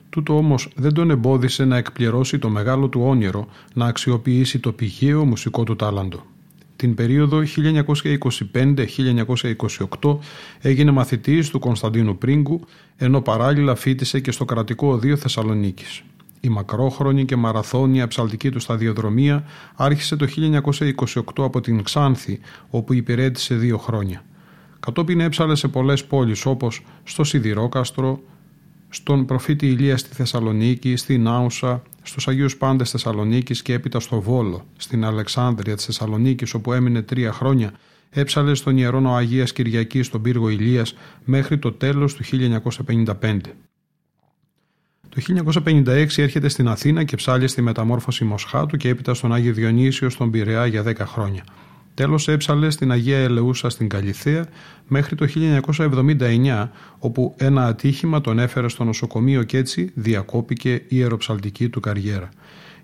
[0.09, 5.25] Τούτο όμως δεν τον εμπόδισε να εκπληρώσει το μεγάλο του όνειρο να αξιοποιήσει το πηγαίο
[5.25, 6.25] μουσικό του τάλαντο.
[6.75, 7.43] Την περίοδο
[10.01, 10.17] 1925-1928
[10.61, 12.59] έγινε μαθητής του Κωνσταντίνου Πρίγκου,
[12.97, 16.03] ενώ παράλληλα φίτησε και στο κρατικό οδείο Θεσσαλονίκης.
[16.39, 19.43] Η μακρόχρονη και μαραθώνια ψαλτική του σταδιοδρομία
[19.75, 20.27] άρχισε το
[21.05, 24.23] 1928 από την Ξάνθη, όπου υπηρέτησε δύο χρόνια.
[24.79, 28.19] Κατόπιν έψαλε σε πολλές πόλεις όπως στο Σιδηρόκαστρο,
[28.89, 34.65] στον προφήτη Ηλία στη Θεσσαλονίκη, στην Άουσα, στους Αγίους Πάντες Θεσσαλονίκης και έπειτα στο Βόλο,
[34.77, 37.71] στην Αλεξάνδρεια της Θεσσαλονίκης όπου έμεινε τρία χρόνια,
[38.09, 40.95] έψαλε στον Ιερόνο Αγίας Κυριακής στον πύργο Ηλίας
[41.25, 43.53] μέχρι το τέλος του 1955.
[45.17, 45.23] Το
[45.65, 50.31] 1956 έρχεται στην Αθήνα και ψάλει στη μεταμόρφωση Μοσχάτου και έπειτα στον Άγιο Διονύσιο στον
[50.31, 51.43] Πειραιά για 10 χρόνια.
[51.93, 54.45] Τέλος έψαλε στην Αγία Ελεούσα στην Καλυθέα
[54.87, 55.27] μέχρι το
[56.19, 62.29] 1979 όπου ένα ατύχημα τον έφερε στο νοσοκομείο και έτσι διακόπηκε η ιεροψαλτική του καριέρα.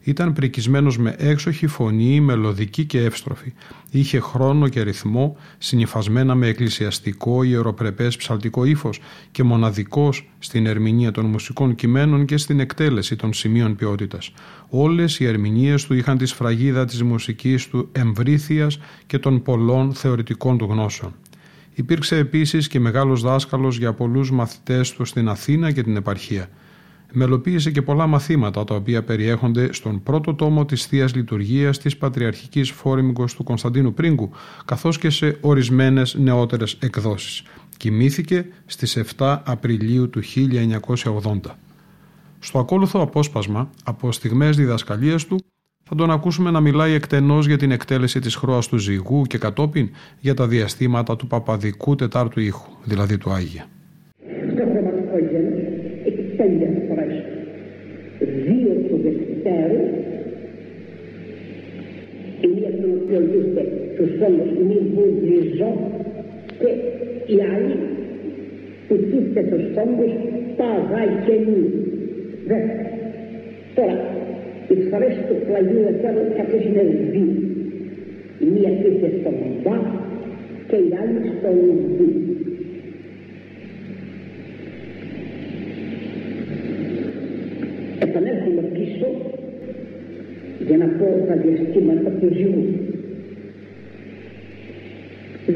[0.03, 3.53] Ήταν πρικισμένος με έξοχη φωνή, μελωδική και εύστροφη.
[3.91, 8.99] Είχε χρόνο και ρυθμό, συνυφασμένα με εκκλησιαστικό, ιεροπρεπές ψαλτικό ύφος
[9.31, 14.31] και μοναδικός στην ερμηνεία των μουσικών κειμένων και στην εκτέλεση των σημείων ποιότητας.
[14.69, 20.57] Όλες οι ερμηνείες του είχαν τη σφραγίδα της μουσικής του εμβρήθειας και των πολλών θεωρητικών
[20.57, 21.13] του γνώσεων.
[21.73, 26.49] Υπήρξε επίσης και μεγάλος δάσκαλος για πολλούς μαθητές του στην Αθήνα και την επαρχία
[27.13, 32.71] μελοποίησε και πολλά μαθήματα τα οποία περιέχονται στον πρώτο τόμο της θείας Λειτουργίας της Πατριαρχικής
[32.71, 34.29] Φόρμικος του Κωνσταντίνου Πρίγκου
[34.65, 37.43] καθώς και σε ορισμένες νεότερες εκδόσεις.
[37.77, 41.57] Κοιμήθηκε στις 7 Απριλίου του 1980.
[42.39, 45.39] Στο ακόλουθο απόσπασμα από στιγμές διδασκαλίας του
[45.83, 49.89] θα τον ακούσουμε να μιλάει εκτενώς για την εκτέλεση της χρόας του ζυγού και κατόπιν
[50.19, 53.67] για τα διαστήματα του παπαδικού τετάρτου ήχου, δηλαδή του Άγια
[56.37, 57.15] τέλειες φορές
[58.45, 59.81] δύο του Δευτέρου
[62.41, 62.51] η
[63.13, 63.63] μία την οποία λύεται
[63.97, 65.71] τους φόντους μη βουλιζώ
[66.59, 66.69] και
[67.33, 67.75] η άλλη
[68.87, 70.11] που τίθεται τους φόντους
[70.57, 71.63] παγαγενή
[72.47, 72.91] δεύτερη
[73.75, 73.97] τώρα
[74.69, 77.31] οι φορές του πλαγιού Δευτέρου αυτές είναι δύο
[78.39, 79.77] η μία τίθεται στον βα
[80.67, 81.57] και η άλλη στον
[81.95, 81.99] β
[87.99, 89.07] επανέρχομαι πίσω
[90.67, 92.92] για να πω τα διαστήματα του ζυγού.
[95.45, 95.55] Αυτά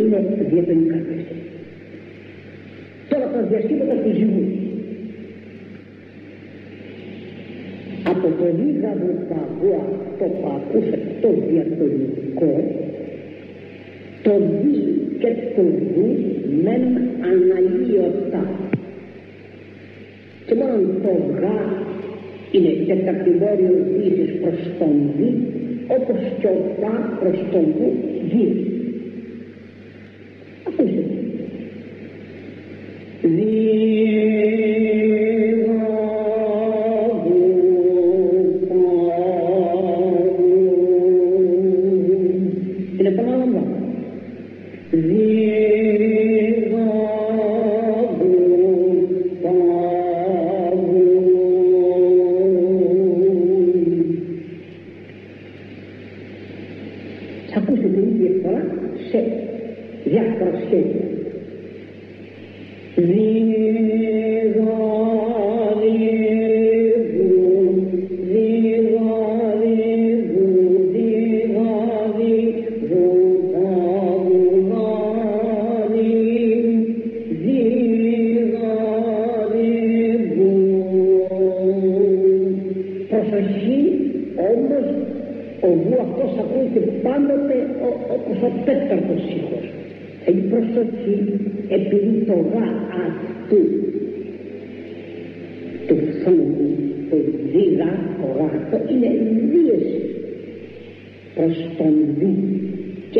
[0.00, 0.18] είναι
[0.50, 1.34] διατονικά διαστήματα.
[3.08, 4.44] Τώρα τα διαστήματα τους ζυγού.
[8.04, 12.80] Από το λίγαβο παγού αυτό που ακούσατε το διατονικό
[14.22, 14.72] το δι
[15.18, 16.10] και το δι
[16.62, 16.82] μεν
[17.30, 18.61] αναλύωτα.
[20.52, 21.58] Και μόνο το γα
[22.52, 25.30] είναι τεταρτημόριο δύσης προς τον δι,
[25.86, 27.90] όπως και ο πα προς τον δι
[28.30, 28.71] δι.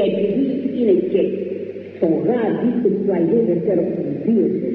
[0.03, 0.45] και επειδή
[0.79, 1.23] είναι και
[2.01, 3.87] το γάδι του Αγίου Δευτέρου
[4.25, 4.71] Βίωση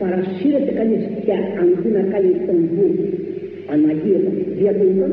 [0.00, 2.88] παρασύρεται κανείς πια αντί να κάνει τον βου
[3.74, 5.12] αναγείωτα διατονιών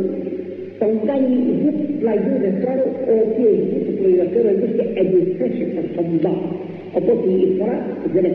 [0.81, 1.31] τον κάνει
[1.61, 6.35] βου του Αγίου Δευτέρου ο οποίος βου του Αγίου Δευτέρου βρίσκεται επιθέσει προς τον μπα
[6.97, 7.77] οπότε η φορά
[8.13, 8.25] δεν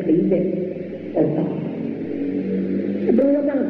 [1.20, 1.44] ορθά.
[3.04, 3.64] Δεν πρέπει να κάνω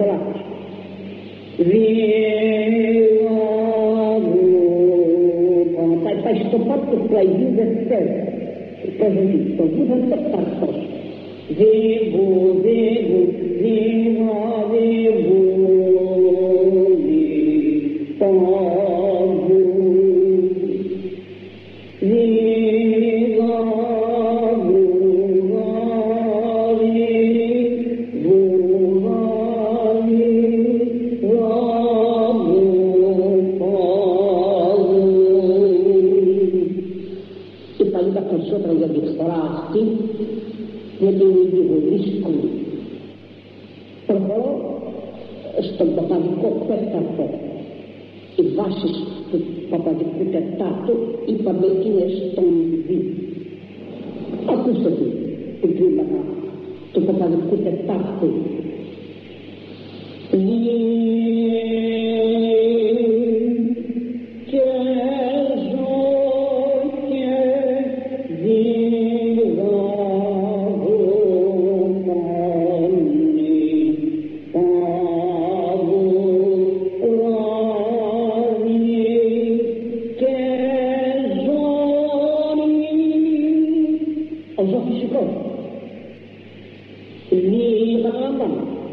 [0.00, 0.40] braços.
[1.58, 1.90] Viola,
[6.02, 8.30] pai, pai, estou parte do plaizinho da cena.
[8.84, 10.50] Depois eu digo, estou vivo, estou parte
[11.50, 13.18] Vivo, vivo,
[13.60, 15.39] vivo, vivo.
[50.20, 50.94] Παπαδικού τετάρτου
[51.26, 52.48] είπαμε είναι στον
[52.86, 52.90] Β.
[54.52, 55.06] Ακούστε τι,
[55.60, 56.20] την κλίμακα
[56.92, 58.30] του παπαδικού τετάρτου.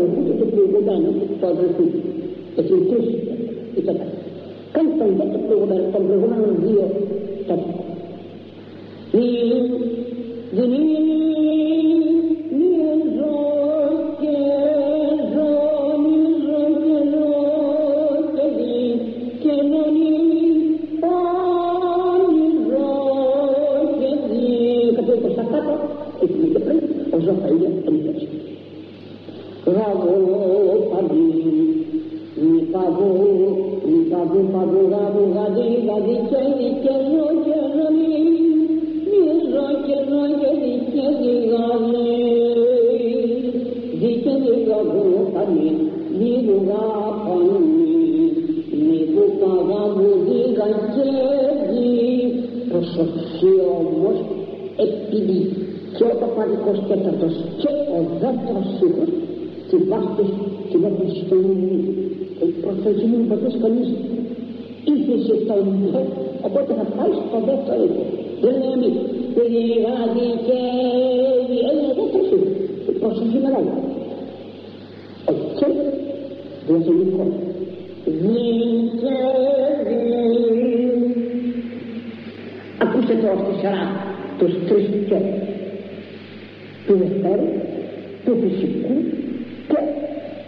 [0.00, 1.10] موجود تطلب ودانا
[1.42, 1.70] تطلب
[2.56, 3.04] تطلب كل
[3.76, 4.00] تطلب
[4.74, 5.60] كم تنبت تطلب
[5.92, 6.56] تطلب هنا من
[73.20, 73.74] Himalaia.
[75.28, 75.78] Except
[76.66, 77.50] there's a record.
[82.78, 83.84] A questo posto sarà
[84.38, 84.46] più
[86.86, 87.06] tu più
[88.24, 89.00] tu più sicuro,
[89.66, 89.78] che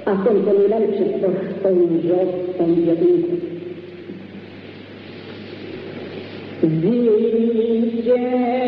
[0.04, 3.50] a quel controllare se posso un gioco, un amico.
[6.80, 8.61] Vincere.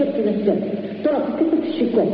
[0.00, 0.60] الشرك والسلم
[1.04, 2.12] ترى كتب الشكوك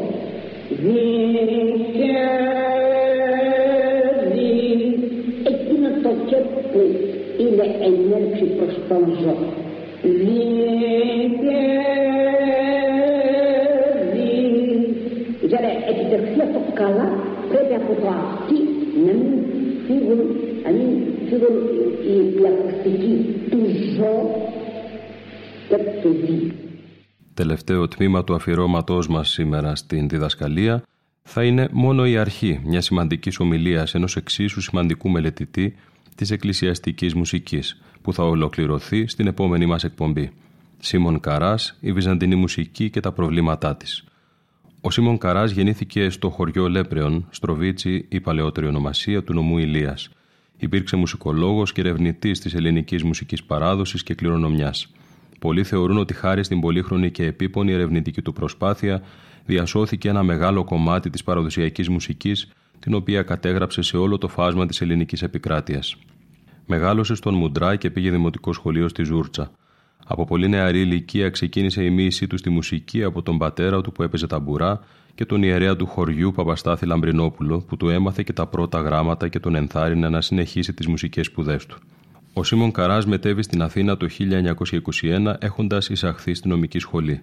[5.46, 6.80] Едината четко
[7.38, 9.34] или енергия простължа.
[10.04, 10.66] Лидери.
[15.50, 17.25] Жаре, ето да хляб от кала,
[27.36, 30.82] Τελευταίο τμήμα του αφιερώματός μας σήμερα στην διδασκαλία
[31.22, 35.74] θα είναι μόνο η αρχή μιας σημαντικής ομιλίας ενός εξίσου σημαντικού μελετητή
[36.14, 40.30] της εκκλησιαστικής μουσικής, που θα ολοκληρωθεί στην επόμενη μας εκπομπή.
[40.78, 44.04] Σίμων Καράς, η Βυζαντινή μουσική και τα προβλήματά της.
[44.80, 50.08] Ο Σίμων Καράς γεννήθηκε στο χωριό Λέπρεον, Στροβίτσι, η παλαιότερη ονομασία του νομού Ηλίας.
[50.56, 54.90] Υπήρξε μουσικολόγος και ερευνητής της ελληνικής μουσικής παράδοσης και κληρονομιάς.
[55.46, 59.02] Πολλοί θεωρούν ότι χάρη στην πολύχρονη και επίπονη ερευνητική του προσπάθεια
[59.44, 64.80] διασώθηκε ένα μεγάλο κομμάτι της παραδοσιακής μουσικής, την οποία κατέγραψε σε όλο το φάσμα της
[64.80, 65.96] ελληνικής επικράτειας.
[66.66, 69.50] Μεγάλωσε στον Μουντρά και πήγε δημοτικό σχολείο στη Ζούρτσα.
[70.06, 74.02] Από πολύ νεαρή ηλικία ξεκίνησε η μίση του στη μουσική από τον πατέρα του που
[74.02, 74.80] έπαιζε ταμπουρά
[75.14, 79.40] και τον ιερέα του χωριού Παπαστάθη Λαμπρινόπουλο που του έμαθε και τα πρώτα γράμματα και
[79.40, 81.78] τον ενθάρρυνε να συνεχίσει τις μουσικές σπουδές του.
[82.38, 84.06] Ο Σίμων Καράς μετέβη στην Αθήνα το
[85.02, 87.22] 1921 έχοντας εισαχθεί στη νομική σχολή.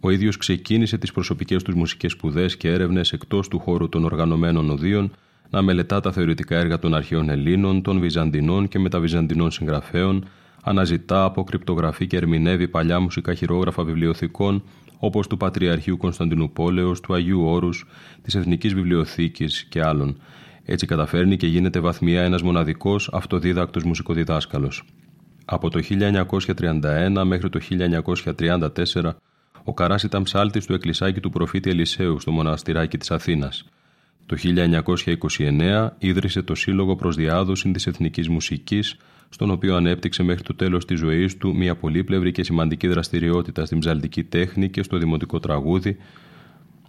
[0.00, 4.70] Ο ίδιος ξεκίνησε τις προσωπικές του μουσικές σπουδές και έρευνες εκτός του χώρου των οργανωμένων
[4.70, 5.12] οδείων,
[5.50, 10.24] να μελετά τα θεωρητικά έργα των αρχαίων Ελλήνων, των Βυζαντινών και μεταβυζαντινών συγγραφέων,
[10.62, 14.62] αναζητά, αποκρυπτογραφεί και ερμηνεύει παλιά μουσικά χειρόγραφα βιβλιοθηκών
[14.98, 17.86] όπως του Πατριαρχείου Κωνσταντινούπολεως, του Αγίου Όρους,
[18.22, 20.16] της Εθνικής Βιβλιοθήκης και άλλων.
[20.64, 24.84] Έτσι καταφέρνει και γίνεται βαθμία ένας μοναδικός αυτοδίδακτος μουσικοδιδάσκαλος.
[25.44, 29.16] Από το 1931 μέχρι το 1934
[29.64, 33.64] ο Καράς ήταν ψάλτης του εκκλησάκι του προφήτη Ελισέου στο μοναστηράκι της Αθήνας.
[34.26, 38.96] Το 1929 ίδρυσε το Σύλλογο προς Διάδοση της Εθνικής Μουσικής,
[39.28, 43.78] στον οποίο ανέπτυξε μέχρι το τέλος της ζωής του μια πολύπλευρη και σημαντική δραστηριότητα στην
[43.78, 45.96] ψαλτική τέχνη και στο δημοτικό τραγούδι,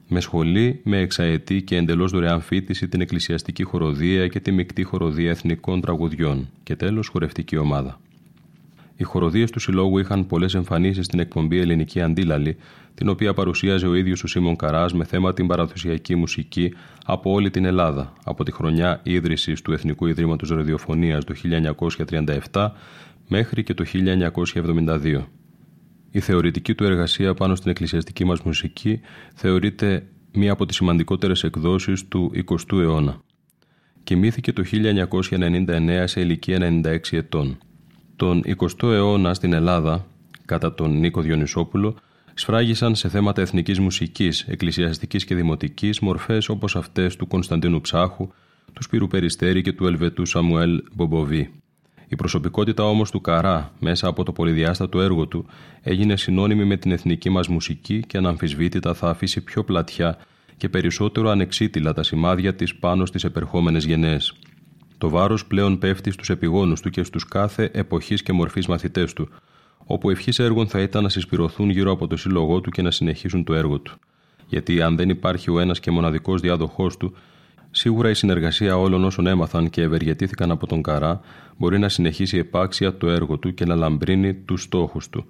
[0.08, 5.30] με σχολή, με εξαετή και εντελώς δωρεάν φίτηση την εκκλησιαστική χοροδία και τη μεικτή χοροδία
[5.30, 8.00] εθνικών τραγουδιών και τέλος χορευτική ομάδα.
[8.98, 12.58] Οι χοροδίες του Συλλόγου είχαν πολλές εμφανίσεις στην εκπομπή Ελληνική Αντίλαλη,
[12.96, 16.74] την οποία παρουσίαζε ο ίδιος ο Σίμων Καράς με θέμα την παραδοσιακή μουσική
[17.06, 21.34] από όλη την Ελλάδα, από τη χρονιά ίδρυσης του Εθνικού Ιδρύματος Ραδιοφωνίας το
[22.52, 22.72] 1937
[23.28, 25.22] μέχρι και το 1972.
[26.16, 29.00] Η θεωρητική του εργασία πάνω στην εκκλησιαστική μας μουσική
[29.34, 33.22] θεωρείται μία από τις σημαντικότερες εκδόσεις του 20ου αιώνα.
[34.04, 37.58] Κοιμήθηκε το 1999 σε ηλικία 96 ετών.
[38.16, 40.08] Τον 20ο αιώνα στην Ελλάδα,
[40.46, 41.96] κατά τον Νίκο Διονυσόπουλο,
[42.34, 48.28] σφράγισαν σε θέματα εθνικής μουσικής, εκκλησιαστικής και δημοτικής μορφές όπως αυτές του Κωνσταντίνου Ψάχου,
[48.74, 51.50] του Σπύρου Περιστέρη και του Ελβετού Σαμουέλ Μπομποβί.
[52.08, 55.46] Η προσωπικότητα όμως του Καρά, μέσα από το πολυδιάστατο έργο του,
[55.82, 60.18] έγινε συνώνυμη με την εθνική μας μουσική και αναμφισβήτητα θα αφήσει πιο πλατιά
[60.58, 64.34] και περισσότερο ανεξίτηλα τα σημάδια της πάνω στις επερχόμενες γενναίες.
[64.98, 69.30] Το βάρος πλέον πέφτει στους επιγόνους του και στους κάθε εποχής και μορφής μαθητές του,
[69.86, 73.44] όπου ευχής έργων θα ήταν να συσπηρωθούν γύρω από το σύλλογό του και να συνεχίσουν
[73.44, 73.98] το έργο του.
[74.48, 77.16] Γιατί αν δεν υπάρχει ο ένας και μοναδικός διάδοχός του,
[77.76, 81.22] σίγουρα η συνεργασία όλων όσων έμαθαν και ευεργετήθηκαν από τον Καρά
[81.58, 85.26] μπορεί να συνεχίσει επάξια το έργο του και να λαμπρύνει τους στόχους του.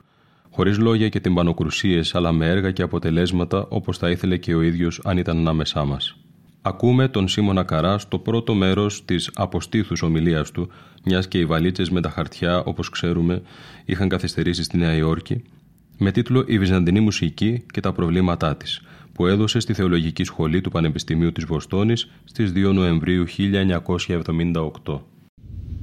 [0.49, 5.01] Χωρίς λόγια και τυμπανοκρουσίες, αλλά με έργα και αποτελέσματα όπως θα ήθελε και ο ίδιος
[5.03, 6.17] αν ήταν ανάμεσά μας.
[6.61, 10.69] Ακούμε τον Σίμωνα Καρά στο πρώτο μέρος της αποστήθους ομιλίας του,
[11.03, 13.41] μιας και οι βαλίτσες με τα χαρτιά, όπως ξέρουμε,
[13.85, 15.43] είχαν καθυστερήσει στη Νέα Υόρκη,
[15.97, 18.81] με τίτλο Η Βυζαντινή Μουσική και τα προβλήματά της,
[19.15, 23.25] που έδωσε στη Θεολογική Σχολή του Πανεπιστημίου της Βοστόνης στις 2 Νοεμβρίου
[24.83, 24.99] 1978.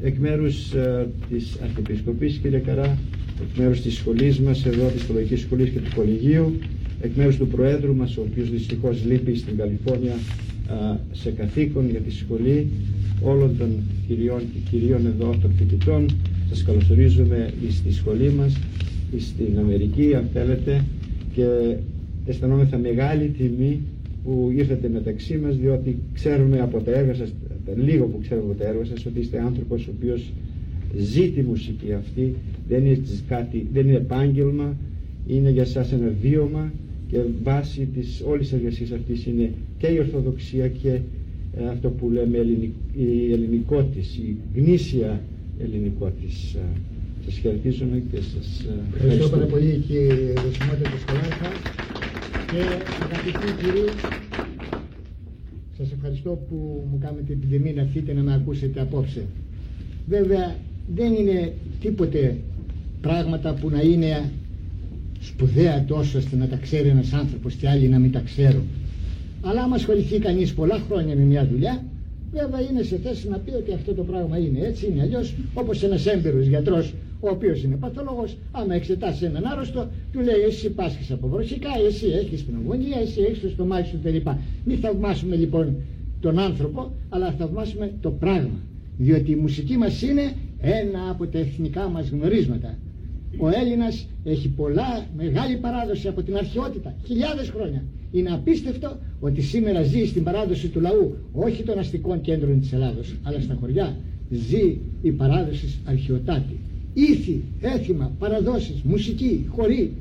[0.03, 2.99] Εκ μέρους ε, της Αρχιεπισκοπής, κύριε Καρά,
[3.41, 6.59] εκ μέρους της σχολής μας εδώ, της Θεολογικής Σχολής και του Κολεγίου,
[7.01, 10.14] εκ μέρους του Προέδρου μας, ο οποίος δυστυχώς λείπει στην Καλιφόρνια
[11.12, 12.68] σε καθήκον για τη σχολή
[13.22, 13.70] όλων των
[14.09, 16.07] κυριών και κυρίων εδώ των φοιτητών.
[16.49, 18.59] Σας καλωσορίζουμε στη σχολή μας,
[19.18, 20.85] στην Αμερική αν θέλετε
[21.35, 21.45] και
[22.26, 23.80] αισθανόμεθα μεγάλη τιμή
[24.24, 27.32] που ήρθατε μεταξύ μας διότι ξέρουμε από τα έργα σας,
[27.76, 30.32] λίγο που ξέρουμε από τα έργα σας ότι είστε άνθρωπος ο οποίος
[30.98, 32.34] ζει τη μουσική αυτή,
[32.68, 32.98] δεν είναι,
[33.28, 34.76] κάτι, δεν είναι επάγγελμα,
[35.26, 36.72] είναι για σας ένα βίωμα
[37.10, 40.88] και βάση της όλης εργασίας αυτής είναι και η Ορθοδοξία και
[41.58, 42.36] ε, αυτό που λέμε
[42.96, 45.20] η ελληνικό της, η γνήσια
[45.62, 46.54] ελληνικό της.
[46.54, 46.58] Ε,
[47.24, 49.06] σας χαιρετίζουμε και σας ε, ευχαριστώ.
[49.06, 51.50] Ευχαριστώ πάρα πολύ κύριε Δοσιμότητα του Σχολάρχα
[52.53, 52.59] και
[53.05, 53.84] αγαπητοί κύριοι
[55.94, 59.24] ευχαριστώ που μου κάνετε την τιμή να έρθετε να με ακούσετε απόψε.
[60.09, 60.57] Βέβαια
[60.94, 62.36] δεν είναι τίποτε
[63.00, 64.30] πράγματα που να είναι
[65.20, 68.62] σπουδαία τόσο ώστε να τα ξέρει ένας άνθρωπος και άλλοι να μην τα ξέρουν.
[69.42, 71.84] Αλλά άμα ασχοληθεί κανείς πολλά χρόνια με μια δουλειά,
[72.32, 75.82] βέβαια είναι σε θέση να πει ότι αυτό το πράγμα είναι έτσι, είναι αλλιώς, όπως
[75.82, 76.94] ένας έμπειρος γιατρός
[77.24, 82.06] ο οποίος είναι παθολόγος, άμα εξετάσει έναν άρρωστο, του λέει εσύ πάσχεις από βροσικά, εσύ
[82.06, 84.26] έχεις πνευμονία, εσύ έχεις το στομάχι σου κλπ.
[84.64, 85.76] Μην θαυμάσουμε λοιπόν
[86.20, 88.58] τον άνθρωπο, αλλά θαυμάσουμε το πράγμα.
[88.98, 92.78] Διότι η μουσική μας είναι ένα από τα εθνικά μας γνωρίσματα.
[93.38, 97.84] Ο Έλληνας έχει πολλά, μεγάλη παράδοση από την αρχαιότητα, χιλιάδες χρόνια.
[98.12, 103.14] Είναι απίστευτο ότι σήμερα ζει στην παράδοση του λαού, όχι των αστικών κέντρων της Ελλάδος,
[103.22, 103.96] αλλά στα χωριά,
[104.30, 109.93] ζει η παράδοση αρχαιοτάτης ήθη, έθιμα, παραδόσεις, μουσική, χορή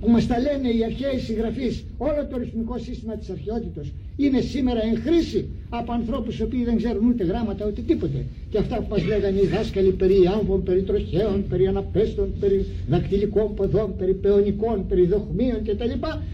[0.00, 4.80] που μας τα λένε οι αρχαίοι συγγραφείς όλο το ρυθμικό σύστημα της αρχαιότητος είναι σήμερα
[4.84, 8.86] εν χρήση από ανθρώπους οι οποίοι δεν ξέρουν ούτε γράμματα ούτε τίποτε και αυτά που
[8.90, 14.86] μας λέγανε οι δάσκαλοι περί άμβων, περί τροχαίων, περί αναπέστων, περί δακτυλικών ποδών, περί παιονικών,
[14.88, 15.90] περί δοχμίων κτλ.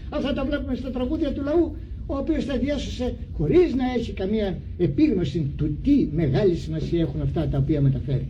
[0.09, 1.75] Αυτά τα βλέπουμε στα τραγούδια του λαού
[2.07, 7.47] ο οποίος τα διάσωσε χωρίς να έχει καμία επίγνωση του τι μεγάλη σημασία έχουν αυτά
[7.47, 8.27] τα οποία μεταφέρει.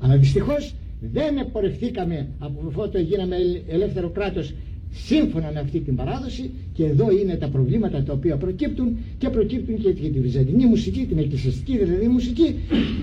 [0.00, 3.36] Αλλά δυστυχώς δεν επορευθήκαμε από αυτό το γίναμε
[3.68, 4.54] ελεύθερο κράτος
[4.92, 9.76] σύμφωνα με αυτή την παράδοση και εδώ είναι τα προβλήματα τα οποία προκύπτουν και προκύπτουν
[9.80, 12.54] και για τη βυζαντινή μουσική, την εκκλησιαστική δηλαδή μουσική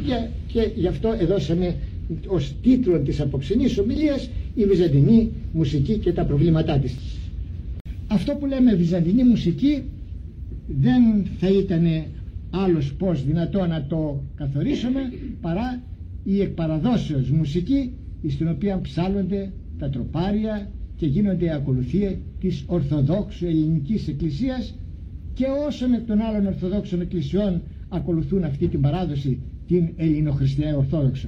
[0.06, 1.76] και, και γι' αυτό εδώσαμε
[2.28, 6.96] ως τίτλο της απόψινής ομιλίας η βυζαντινή μουσική και τα προβλήματά της.
[8.08, 9.84] Αυτό που λέμε βυζαντινή μουσική
[10.68, 12.04] δεν θα ήταν
[12.50, 15.00] άλλος πώς δυνατό να το καθορίσουμε
[15.42, 15.82] παρά
[16.30, 17.92] η εκπαραδόσεως μουσική
[18.28, 24.76] στην οποία ψάλλονται τα τροπάρια και γίνονται ακολουθία της Ορθοδόξου Ελληνικής Εκκλησίας
[25.34, 31.28] και όσων εκ των άλλων Ορθοδόξων Εκκλησιών ακολουθούν αυτή την παράδοση την Ελληνοχριστιανή Ορθόδοξο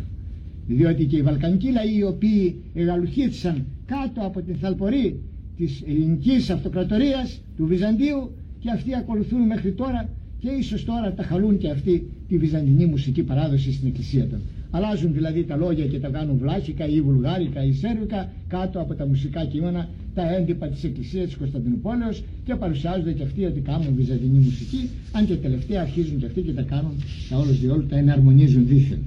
[0.67, 5.19] διότι και οι Βαλκανικοί λαοί οι οποίοι εγαλουχήθησαν κάτω από την θαλπορή
[5.57, 11.57] της ελληνικής αυτοκρατορίας του Βυζαντίου και αυτοί ακολουθούν μέχρι τώρα και ίσως τώρα τα χαλούν
[11.57, 14.39] και αυτοί τη βυζαντινή μουσική παράδοση στην εκκλησία των.
[14.71, 19.07] Αλλάζουν δηλαδή τα λόγια και τα κάνουν βλάχικα ή βουλγάρικα ή σέρβικα κάτω από τα
[19.07, 24.37] μουσικά κείμενα, τα έντυπα της εκκλησίας της Κωνσταντινούπολεως και παρουσιάζονται και αυτοί ότι κάνουν βυζαντινή
[24.39, 26.91] μουσική, αν και τελευταία αρχίζουν και αυτοί και τα κάνουν
[27.29, 28.99] τα όλος διόλου, τα εναρμονίζουν δίθεν.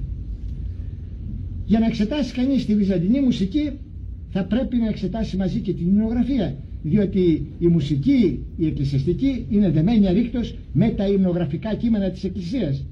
[1.65, 3.71] Για να εξετάσει κανείς τη βυζαντινή μουσική
[4.29, 10.07] θα πρέπει να εξετάσει μαζί και την υμνογραφία διότι η μουσική, η εκκλησιαστική είναι δεμένη
[10.07, 12.83] αρρήκτως με τα υμνογραφικά κείμενα της Εκκλησίας.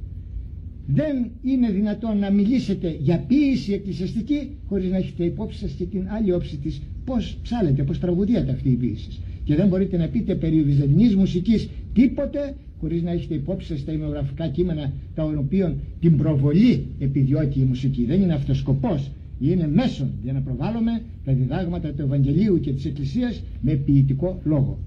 [0.94, 6.08] Δεν είναι δυνατόν να μιλήσετε για ποίηση εκκλησιαστική χωρίς να έχετε υπόψη σας και την
[6.10, 9.10] άλλη όψη της πώς ψάλετε, πώς τραγουδίατε αυτή η ποίηση.
[9.44, 13.92] Και δεν μπορείτε να πείτε περί βυζαντινής μουσικής τίποτε χωρίς να έχετε υπόψη σας τα
[13.92, 18.06] υμνογραφικά κείμενα τα οποία την προβολή επιδιώκει η μουσική.
[18.06, 19.12] Δεν είναι αυτός σκοπός
[19.50, 24.80] είναι μέσον για να προβάλλουμε τα διδάγματα του Ευαγγελίου και της Εκκλησίας με ποιητικό λόγο.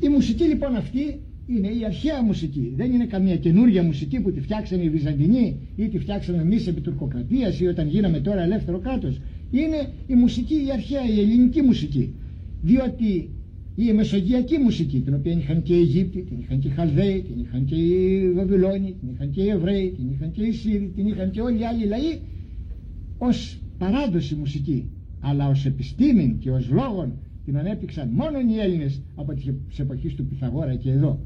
[0.00, 1.20] Η μουσική λοιπόν αυτή
[1.56, 2.72] είναι η αρχαία μουσική.
[2.76, 6.80] Δεν είναι καμία καινούργια μουσική που τη φτιάξανε οι Βυζαντινοί ή τη φτιάξαμε εμείς επί
[6.80, 9.20] τουρκοκρατίας ή όταν γίναμε τώρα ελεύθερο κράτος.
[9.50, 12.14] Είναι η μουσική η αρχαία, η ελληνική μουσική.
[12.62, 13.30] Διότι
[13.76, 17.40] η μεσογειακή μουσική, την οποία είχαν και οι Αιγύπτιοι, την είχαν και οι Χαλδαίοι, την
[17.40, 21.06] είχαν και οι Βαβυλώνοι, την είχαν και οι Εβραίοι, την είχαν και οι Σύριοι, την
[21.06, 22.18] είχαν και όλοι οι άλλοι λαοί,
[23.18, 24.88] ως παράδοση μουσική
[25.20, 27.12] αλλά ως επιστήμη και ως λόγον
[27.44, 31.20] την ανέπτυξαν μόνο οι Έλληνες από τις εποχές του Πυθαγόρα και εδώ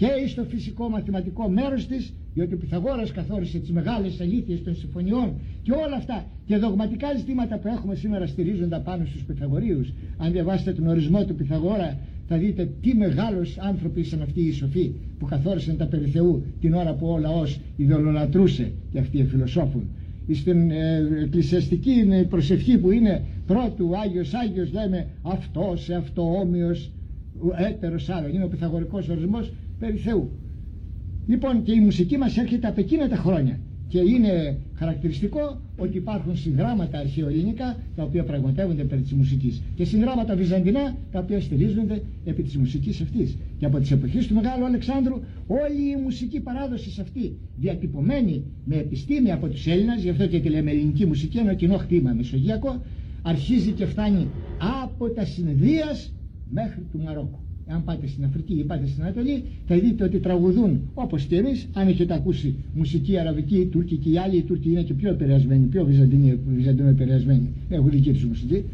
[0.00, 5.32] και στο φυσικό μαθηματικό μέρος της διότι ο Πυθαγόρας καθόρισε τις μεγάλες αλήθειες των συμφωνιών
[5.62, 10.72] και όλα αυτά και δογματικά ζητήματα που έχουμε σήμερα στηρίζονται πάνω στους Πυθαγορείους αν διαβάσετε
[10.72, 11.98] τον ορισμό του Πυθαγόρα
[12.28, 16.74] θα δείτε τι μεγάλος άνθρωποι ήσαν αυτοί οι σοφοί που καθόρισαν τα περί Θεού την
[16.74, 19.88] ώρα που ο λαός ιδεολολατρούσε και αυτοί φιλοσόφουν
[20.32, 26.90] στην ε, εκκλησιαστική προσευχή που είναι πρώτου Άγιος Άγιος λέμε αυτός σε αυτό όμοιος
[27.68, 30.30] έτερος άλλον είναι ο πυθαγορικός ορισμός περί Θεού.
[31.26, 33.58] Λοιπόν και η μουσική μας έρχεται από εκείνα τα χρόνια.
[33.88, 39.62] Και είναι χαρακτηριστικό ότι υπάρχουν συγγράμματα αρχαιοελληνικά τα οποία πραγματεύονται περί της μουσικής.
[39.74, 43.36] Και συγγράμματα βυζαντινά τα οποία στηρίζονται επί της μουσικής αυτής.
[43.58, 45.14] Και από τις εποχές του Μεγάλου Αλεξάνδρου
[45.46, 50.48] όλη η μουσική παράδοση αυτή διατυπωμένη με επιστήμη από τους Έλληνες γι' αυτό και τη
[50.48, 52.82] λέμε ελληνική μουσική ένα κοινό χτήμα μεσογειακό
[53.22, 54.26] αρχίζει και φτάνει
[54.82, 56.12] από τα συνδύας
[56.50, 60.80] μέχρι του Μαρόκου αν πάτε στην Αφρική ή πάτε στην Ανατολή, θα δείτε ότι τραγουδούν
[60.94, 61.68] όπως και εμείς.
[61.72, 65.84] Αν έχετε ακούσει μουσική αραβική, τουρκική, οι άλλοι οι Τούρκοι είναι και πιο επηρεασμένοι, πιο
[65.84, 67.48] βυζαντινοί, βυζαντινό επηρεασμένοι.
[67.68, 68.64] Έχουν δική τους μουσική.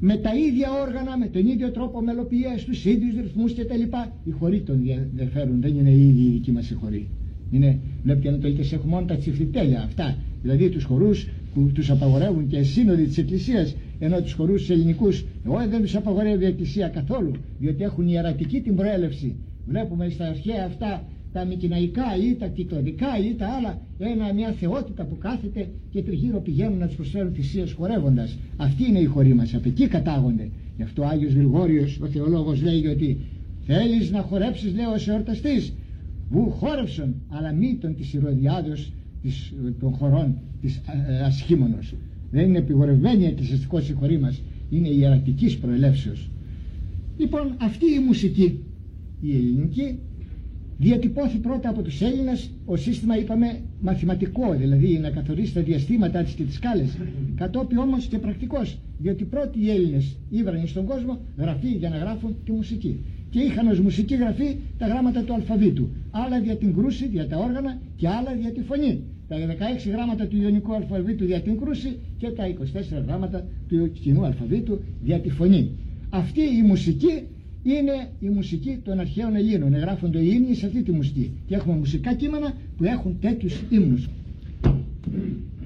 [0.00, 3.82] με τα ίδια όργανα, με τον ίδιο τρόπο μελοποιίας, τους ίδιους ρυθμούς κτλ.
[4.24, 4.80] Οι χωροί τον
[5.14, 7.08] διαφέρουν, δεν είναι οι ίδιοι οι δικοί μας οι χωροί.
[7.50, 12.46] Είναι, βλέπετε οι Ανατολικές έχουν μόνο τα τσιφλιτέλια αυτά, δηλαδή τους χορούς που τους απαγορεύουν
[12.46, 16.88] και σύνοδοι της Εκκλησίας, ενώ τους χορούς τους ελληνικούς, εγώ δεν τους απαγορεύει η Εκκλησία
[16.88, 19.34] καθόλου, διότι έχουν ιερατική την προέλευση.
[19.66, 25.04] Βλέπουμε στα αρχαία αυτά τα μικυναϊκά ή τα κυκλαδικά ή τα άλλα ένα, μια θεότητα
[25.04, 28.38] που κάθεται και τριγύρω πηγαίνουν να τους προσφέρουν θυσίες χορεύοντας.
[28.56, 30.48] Αυτή είναι η χωρή μας, από εκεί κατάγονται.
[30.76, 33.18] Γι' αυτό ο Άγιος Γρηγόριος ο θεολόγος λέει ότι
[33.66, 35.72] θέλεις να χορέψεις λέει ο εορταστής.
[36.30, 38.92] Βου χόρευσον αλλά μη τον της ηρωδιάδος
[39.80, 41.94] των χωρών της ε, ασχήμονος
[42.36, 46.30] δεν είναι επιγορευμένη η εκκλησιαστικός η χωρή μας είναι ιερατικής προελεύσεως.
[47.18, 48.60] Λοιπόν αυτή η μουσική
[49.20, 49.98] η ελληνική
[50.78, 56.32] διατυπώθη πρώτα από τους Έλληνες ο σύστημα είπαμε μαθηματικό δηλαδή να καθορίσει τα διαστήματά της
[56.32, 56.96] και τις σκάλες
[57.36, 62.36] κατόπι όμως και πρακτικός διότι πρώτοι οι Έλληνες ήβραν στον κόσμο γραφή για να γράφουν
[62.44, 62.98] τη μουσική.
[63.30, 67.36] Και είχαν ως μουσική γραφή τα γράμματα του αλφαβήτου άλλα δια την κρούση, δια τα
[67.36, 71.96] όργανα και άλλα δια τη φωνή τα 16 γράμματα του Ιωνικού αλφαβήτου δια την κρούση
[72.18, 72.44] και τα
[73.00, 75.70] 24 γράμματα του κοινού αλφαβήτου δια τη φωνή
[76.10, 77.22] αυτή η μουσική
[77.62, 79.74] είναι η μουσική των αρχαίων Ελλήνων.
[79.74, 81.30] Εγγράφονται οι ύμνοι σε αυτή τη μουσική.
[81.46, 84.08] Και έχουμε μουσικά κείμενα που έχουν τέτοιους ύμνους.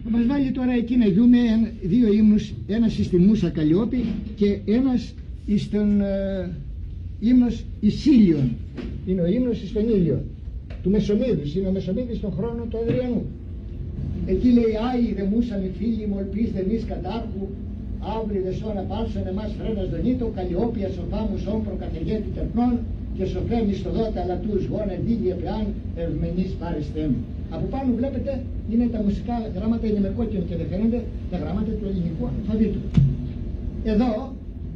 [0.05, 1.39] Θα μας βάλει τώρα εκεί να δούμε
[1.83, 4.05] δύο ύμνους, ένας στην Μούσα Καλλιόπη
[4.37, 5.15] και ένας
[5.57, 6.51] στον ε,
[7.21, 8.51] ύμνος Ισίλιον.
[9.07, 10.25] Είναι ο ύμνος στον ήλιο
[10.83, 11.43] του Μεσομίδου.
[11.57, 13.25] Είναι ο Μεσομίδης των χρόνων του Αδριανού.
[14.27, 17.45] Εκεί λέει Άι δε μούσαν φίλοι μου ελπίστε εμείς κατάρχου
[18.17, 22.75] άβληδε σώνα πάρσαν εμάς φρένας δονήτο, καλλιόπια σοφάμους όν προκαθεγέτη τερπνών
[23.17, 25.65] και σοφέμι στο δότα λατούς γόνε δίγε πεάν
[25.97, 27.21] ευμενής πάρεστε μου.
[27.55, 28.33] Από πάνω βλέπετε
[28.71, 31.01] είναι τα μουσικά γράμματα, είναι με κόκκινο και δεν φαίνονται
[31.31, 32.83] τα γράμματα του ελληνικού αλφαβήτου.
[33.85, 34.11] Εδώ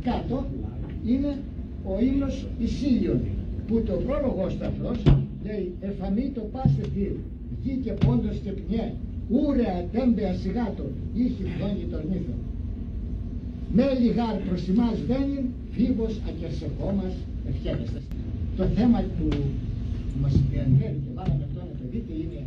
[0.08, 0.36] κάτω
[1.12, 1.32] είναι
[1.90, 3.20] ο ύμνος Ισίλιον
[3.66, 4.96] που το πρόλογος του αυτός
[5.46, 7.04] λέει εφαμή το πάστε τι
[7.62, 8.92] γη και πόντος και πνιέ
[9.30, 12.34] ούρεα τέμπεα σιγάτο είχε φθόνη τορνήθο
[13.76, 15.44] με λιγάρ προς εμάς δένειν
[15.74, 17.14] φίβος ακερσεχόμας
[17.50, 18.00] ευχαίρεστε.
[18.58, 19.28] Το θέμα του
[20.10, 22.40] που μας ενδιαφέρει και βάλαμε αυτό να το δείτε είναι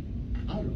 [0.56, 0.72] άλλο.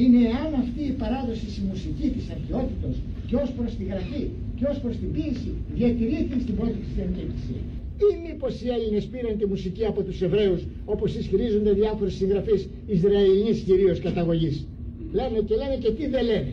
[0.00, 2.94] Είναι εάν αυτή η παράδοση στη μουσική της αρχαιότητος
[3.28, 4.22] και ως προς τη γραφή
[4.58, 7.62] και ως προς την ποίηση διατηρήθηκε στην πρώτη χριστιανική εκκλησία.
[8.06, 10.60] Ή μήπως οι Έλληνες πήραν τη μουσική από τους Εβραίους
[10.94, 12.62] όπως ισχυρίζονται διάφορες συγγραφείς
[12.96, 14.56] Ισραηλινής κυρίως καταγωγής.
[15.12, 16.52] Λένε και λένε και τι δεν λένε.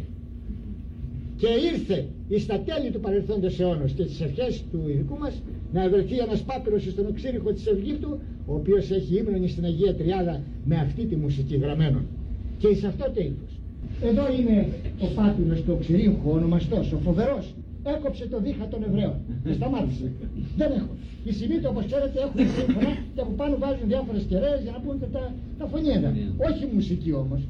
[1.38, 2.06] Και ήρθε
[2.40, 5.42] στα τέλη του παρελθόντος αιώνος και τις αρχές του ειδικού μας
[5.74, 10.42] να βρεθεί ένας πάπυρος στον οξύριχο της Αιγύπτου ο οποίος έχει ύμνονη στην Αγία Τριάδα
[10.66, 12.02] με αυτή τη μουσική γραμμένο
[12.58, 13.52] και σε αυτό το ύφος.
[14.02, 14.68] Εδώ είναι
[15.00, 20.12] ο πάπυρος του οξυρίχου ο ονομαστός, ο φοβερός έκοψε το δίχα των Εβραίων και σταμάτησε.
[20.58, 20.94] Δεν έχω.
[21.26, 25.00] Οι Σιμίτοι όπως ξέρετε έχουν σύμφωνα και από πάνω βάζουν διάφορες κεραίες για να πούν
[25.12, 26.10] τα, τα φωνήεντα.
[26.50, 27.42] Όχι μουσική όμως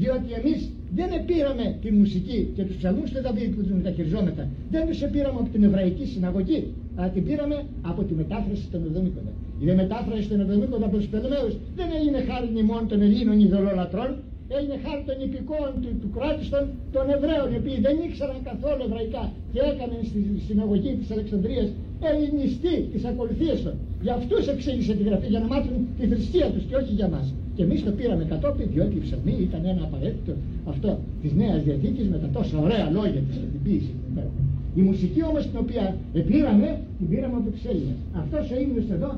[0.00, 4.86] διότι εμείς δεν επήραμε τη μουσική και τους ψαλμούς του Δαβίδ που τους μεταχειριζόμετα δεν
[4.86, 6.60] τους επήραμε από την Εβραϊκή Συναγωγή
[6.96, 9.32] αλλά την πήραμε από τη μετάφραση των Εβδομήκοντα.
[9.60, 14.10] Η μετάφραση των Εβδομήκοντα από τους Πελεμαίους δεν έγινε χάρη μόνο των Ελλήνων ειδωλολατρών
[14.58, 16.62] έγινε χάρη των υπηκών του, του κράτους των,
[16.94, 21.68] των Εβραίων οι οποίοι δεν ήξεραν καθόλου εβραϊκά και έκαναν στη συναγωγή της Αλεξανδρίας
[22.10, 23.74] ελληνιστή τις ακολουθίες των.
[24.04, 27.26] Για αυτούς εξήγησε τη γραφή για να μάθουν τη θρησκεία τους και όχι για μας.
[27.56, 30.32] Και εμείς το πήραμε κατόπιν διότι η ψαλμή ήταν ένα απαραίτητο
[30.72, 33.92] αυτό της Νέας Διαθήκης με τα τόσα ωραία λόγια της και την ποιήση.
[34.74, 35.96] Η μουσική όμως την οποία
[36.30, 37.98] πήραμε την πήραμε από τους Έλληνες.
[38.22, 39.10] Αυτός ο ύμνος εδώ,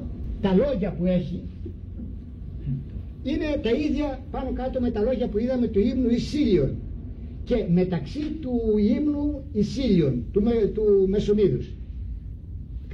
[0.45, 1.37] τα λόγια που έχει
[3.25, 6.77] είναι τα ίδια πάνω κάτω με τα λόγια που είδαμε του ύμνου Ισίλιον
[7.45, 10.43] και μεταξύ του ύμνου Ισίλιον του,
[10.75, 11.67] του Μεσομίδους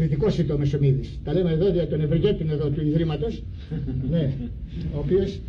[0.01, 1.19] Κριτικός είναι ο Μεσομίδης.
[1.25, 3.43] Τα λέμε εδώ για τον Ευεργέτη εδώ του Ιδρύματος.
[4.11, 4.33] ναι,
[4.95, 5.41] ο οποίος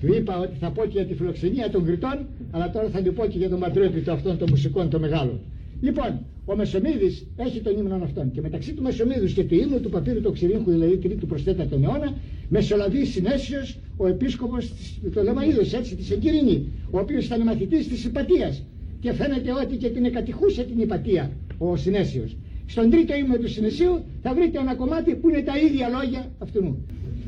[0.00, 3.12] του είπα ότι θα πω και για τη φιλοξενία των Κριτών, αλλά τώρα θα του
[3.12, 5.40] πω και για τον πατρέπιτο αυτών των μουσικών των μεγάλων.
[5.80, 9.90] Λοιπόν, ο Μεσομίδη έχει τον ύμνο αυτόν και μεταξύ του Μεσομίδου και του ύμνου του
[9.90, 12.14] παπύρου του Ξηρίνχου, δηλαδή τρίτου προ τέταρτον αιώνα,
[12.48, 14.72] μεσολαβεί συνέσιος ο επίσκοπος
[15.12, 18.62] του Λεμαίδο, έτσι της Εγκυρινή, ο οποίος ήταν μαθητής της Υπατίας.
[19.00, 22.36] Και φαίνεται ότι και την εκατηχούσε την Υπατία ο Συνέσιος.
[22.66, 26.76] Στον τρίτο ύμνο του Συνεσίου θα βρείτε ένα κομμάτι που είναι τα ίδια λόγια αυτού.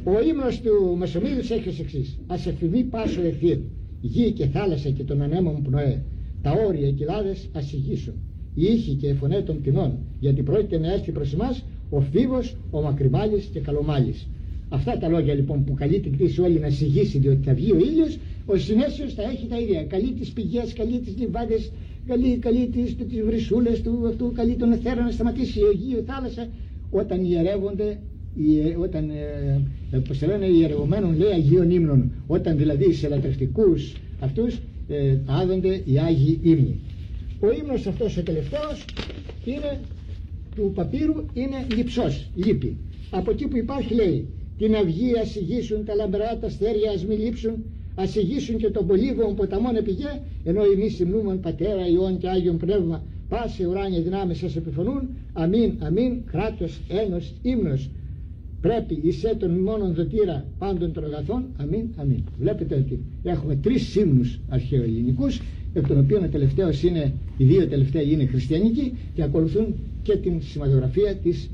[0.05, 2.19] Ο ύμνος του Μεσομίδους έχει ως εξής.
[2.27, 3.59] Ας εφηβεί πάσο ευθύρ,
[4.01, 6.03] γη και θάλασσα και τον ανέμον πνοέ.
[6.43, 8.15] Τα όρια, οι κοιλάδες ας ηγήσουν.
[8.59, 12.57] Οι ήχοι και οι φωνέ των κτηνών, γιατί πρόκειται να έρθει προς εμάς ο φίβος,
[12.71, 14.27] ο μακριμάλης και καλομάλης.
[14.69, 17.77] Αυτά τα λόγια λοιπόν που καλεί την κτήση όλη να συγγύσει διότι θα βγει ο
[17.79, 19.85] ήλιος, ο συνέσιος θα έχει τα ίδια.
[19.85, 21.73] Καλεί τις πηγές, καλεί τις λιβάδες,
[22.07, 26.47] καλεί, καλεί τις, τις βρυσούλες του αυτού, καλεί τον εθέρα να σταματήσει η Αιγείο θάλασσα
[26.91, 27.99] όταν ιερεύονται
[28.83, 35.17] όταν ε, ε, πώς λένε ιερευομένων λέει Αγίων ύμνων όταν δηλαδή σε λατρευτικούς αυτούς ε,
[35.27, 36.79] άδονται οι Άγιοι ύμνοι
[37.41, 38.85] ο ύμνος αυτός ο τελευταίος
[39.45, 39.81] είναι
[40.57, 42.77] του παπύρου είναι λυψός, λύπη.
[43.11, 44.29] Από εκεί που υπάρχει λέει
[44.59, 47.65] την αυγή ας ηγήσουν τα λαμπρά τα αστέρια ας μη λείψουν
[47.95, 53.03] ας ηγήσουν και τον πολύβων ποταμών επιγέ ενώ εμείς υμνούμεν πατέρα Υιόν και Άγιον Πνεύμα
[53.29, 57.91] πάσε ουράνια δυνάμεις σας επιφωνούν αμήν αμήν κράτος ένος ύμνος.
[58.61, 64.41] Πρέπει εισέ τον μόνον δοτήρα πάντων των αγαθών αμήν αμήν βλέπετε ότι έχουμε τρεις σύμνους
[64.49, 65.41] αρχαιοελληνικούς
[65.77, 70.43] εκ των οποίων ο τελευταίος είναι, οι δύο τελευταία είναι χριστιανικοί και ακολουθούν και την
[70.43, 71.51] σημαδογραφία της,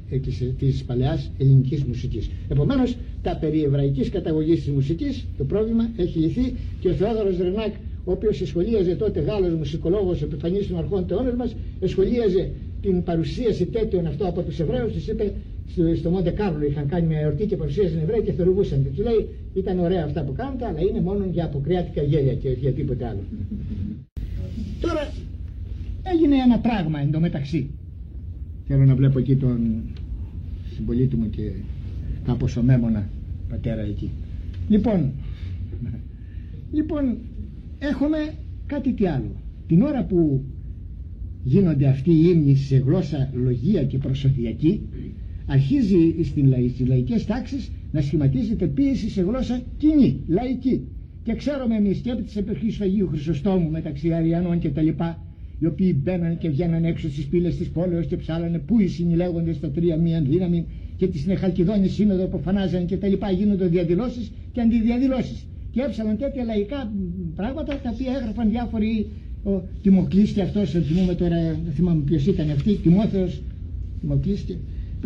[0.58, 2.30] της παλαιάς ελληνικής μουσικής.
[2.48, 7.72] Επομένως, τα περί εβραϊκής καταγωγής της μουσικής, το πρόβλημα έχει λυθεί και ο Θεόδωρος Ρενάκ,
[8.04, 11.54] ο οποίος σχολίαζε τότε Γάλλος μουσικολόγος επιφανής των αρχών τεώνες μας,
[11.84, 12.50] σχολίαζε
[12.82, 15.32] την παρουσίαση τέτοιων αυτό από τους Εβραίους, τους είπε
[15.96, 18.82] στο Μοντε Κάρλο είχαν κάνει μια εορτή και παρουσίαζαν Εβραίοι και θεωρούσαν.
[18.84, 22.48] Και του λέει ήταν ωραία αυτά που κάνετε, αλλά είναι μόνο για αποκριάτικα γέλια και
[22.48, 23.22] για τίποτε άλλο.
[24.82, 25.12] Τώρα
[26.02, 27.70] έγινε ένα πράγμα εντωμεταξύ.
[28.66, 29.82] Θέλω να βλέπω εκεί τον
[30.74, 31.50] συμπολίτη μου και
[32.24, 33.08] κάπως ομέμονα
[33.48, 34.10] πατέρα εκεί.
[34.68, 35.10] Λοιπόν,
[36.76, 37.16] λοιπόν
[37.78, 38.16] έχουμε
[38.66, 39.30] κάτι τι άλλο.
[39.66, 40.44] Την ώρα που
[41.44, 44.80] γίνονται αυτοί οι ύμνοι σε γλώσσα λογία και προσωπιακή
[45.46, 50.86] αρχίζει στην λαϊ, στις λαϊκές τάξεις να σχηματίζεται πίεση σε γλώσσα κοινή, λαϊκή.
[51.22, 55.18] Και ξέρουμε εμείς και από τις εποχές του Αγίου Χρυσοστόμου μεταξύ Αριανών και τα λοιπά,
[55.58, 59.56] οι οποίοι μπαίνανε και βγαίνανε έξω στις πύλες της πόλεως και ψάλανε πού οι συνηλέγοντες
[59.56, 60.66] στα τρία μίαν δύναμη
[60.96, 65.46] και τη Νεχαλκιδόνη σύνοδο που φανάζανε και τα λοιπά γίνονται διαδηλώσεις και αντιδιαδηλώσεις.
[65.70, 66.92] Και έψαλαν τέτοια λαϊκά
[67.34, 69.06] πράγματα τα οποία έγραφαν διάφοροι
[69.44, 73.42] ο Τιμοκλής και αυτός, θυμούμε τώρα, δεν θυμάμαι ποιος ήταν αυτή, Τιμόθεος,
[74.00, 74.54] Τιμοκλής που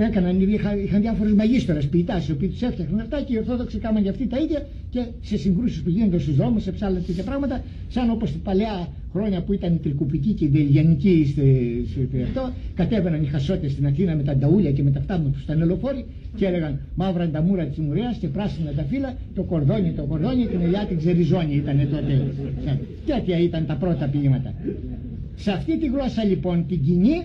[0.02, 4.02] έκαναν, είχαν, είχαν διάφορου μαγίστορε ποιητάς, οι οποίοι τους έφτιαχναν αυτά και οι Ορθόδοξοι κάμαν
[4.02, 7.64] για αυτή τα ίδια και σε συγκρούσεις που γίνονται στους δρόμους, σε ψάλα τέτοια πράγματα,
[7.88, 13.22] σαν όπως την παλιά χρόνια που ήταν η τρικουπική και η τελειανική σε αυτό, κατέβαιναν
[13.22, 16.04] οι χασότες στην Αθήνα με τα νταούλια και με τα φτάμια τους στα νελοφόροι
[16.36, 20.46] και έλεγαν μαύρα τα μούρα της Μουρέα και πράσινα τα φύλλα, το κορδόνι, το κορδόνι,
[20.46, 22.32] την ελιά την ξεριζόνι ήταν τότε.
[23.06, 24.54] Τέτοια ήταν τα πρώτα ποίηματα.
[25.34, 27.22] Σε αυτή τη γλώσσα λοιπόν την κοινή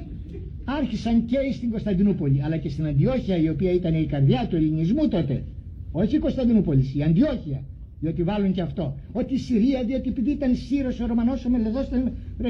[0.66, 5.08] άρχισαν και στην Κωνσταντινούπολη αλλά και στην Αντιόχεια η οποία ήταν η καρδιά του ελληνισμού
[5.08, 5.44] τότε.
[5.92, 7.64] Όχι η Κωνσταντινούπολη, η Αντιόχεια
[8.00, 8.98] διότι βάλουν και αυτό.
[9.12, 11.90] Ότι η Συρία διότι επειδή ήταν Σύρος ο Ρωμανός ο Μελεδός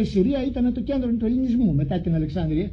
[0.01, 2.69] η Συρία ήταν το κέντρο του ελληνισμού μετά την Αλεξάνδρεια.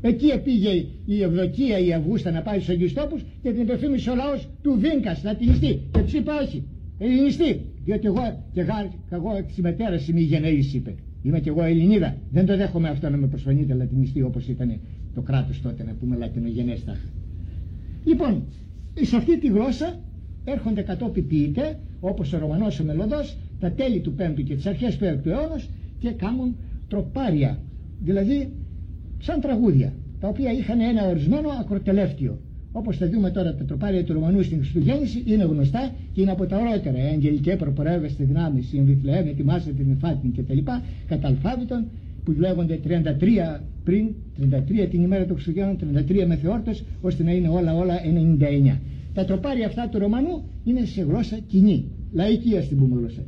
[0.00, 0.70] Εκεί πήγε
[1.06, 4.78] η Ευδοκία η Αυγούστα να πάει στους Αγίους Τόπους και την επεφήμισε ο λαός του
[4.78, 6.64] Βίνκας λατινιστή και τους είπε όχι
[6.98, 8.60] ελληνιστή διότι εγώ και
[9.10, 10.94] εγώ της μετέρας είμαι η γενναής είπε
[11.24, 12.16] Είμαι και εγώ Ελληνίδα.
[12.30, 14.80] Δεν το δέχομαι αυτό να με προσφανείτε λατινιστή όπως ήταν
[15.14, 16.96] το κράτος τότε, να πούμε λατινογενέστα.
[18.04, 18.42] Λοιπόν,
[19.00, 19.98] σε αυτή τη γλώσσα
[20.44, 24.96] έρχονται κατόπι ποιητέ, όπως ο Ρωμανός ο Μελωδός, τα τέλη του 5ου και τις αρχές
[24.96, 25.68] του 6ου αιώνας
[25.98, 26.56] και κάνουν
[26.88, 27.58] τροπάρια.
[28.02, 28.52] Δηλαδή,
[29.18, 32.40] σαν τραγούδια, τα οποία είχαν ένα ορισμένο ακροτελεύτιο.
[32.76, 36.46] Όπως θα δούμε τώρα τα τροπάρια του Ρωμανού στην Χριστουγέννηση είναι γνωστά και είναι από
[36.46, 36.98] τα ωραίτερα.
[36.98, 40.58] Η Αγγελικέ προπορεύεστε δυνάμεις, η Εμβιθλεέμ ετοιμάστε την Εφάτην κτλ.
[41.08, 41.84] Κατά αλφάβητον
[42.24, 45.76] που λέγονται 33 πριν, 33 την ημέρα των Χριστουγέννων,
[46.08, 47.94] 33 μεθεόρτες, ώστε να είναι όλα όλα
[48.74, 48.78] 99.
[49.14, 53.22] Τα τροπάρια αυτά του Ρωμανού είναι σε γλώσσα κοινή, λαϊκή ας την πούμε γλώσσα.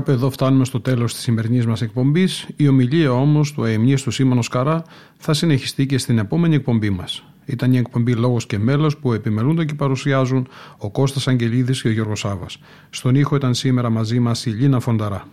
[0.00, 2.48] Κάπου εδώ φτάνουμε στο τέλος της σημερινής μας εκπομπής.
[2.56, 4.82] Η ομιλία όμως του αεμνή του Σίμωνος Καρά
[5.16, 7.24] θα συνεχιστεί και στην επόμενη εκπομπή μας.
[7.44, 10.48] Ήταν η εκπομπή Λόγος και Μέλος που επιμελούνται και παρουσιάζουν
[10.78, 12.46] ο Κώστας Αγγελίδης και ο Γιώργος Σάβα.
[12.90, 15.26] Στον ήχο ήταν σήμερα μαζί μας η Λίνα Φονταρά.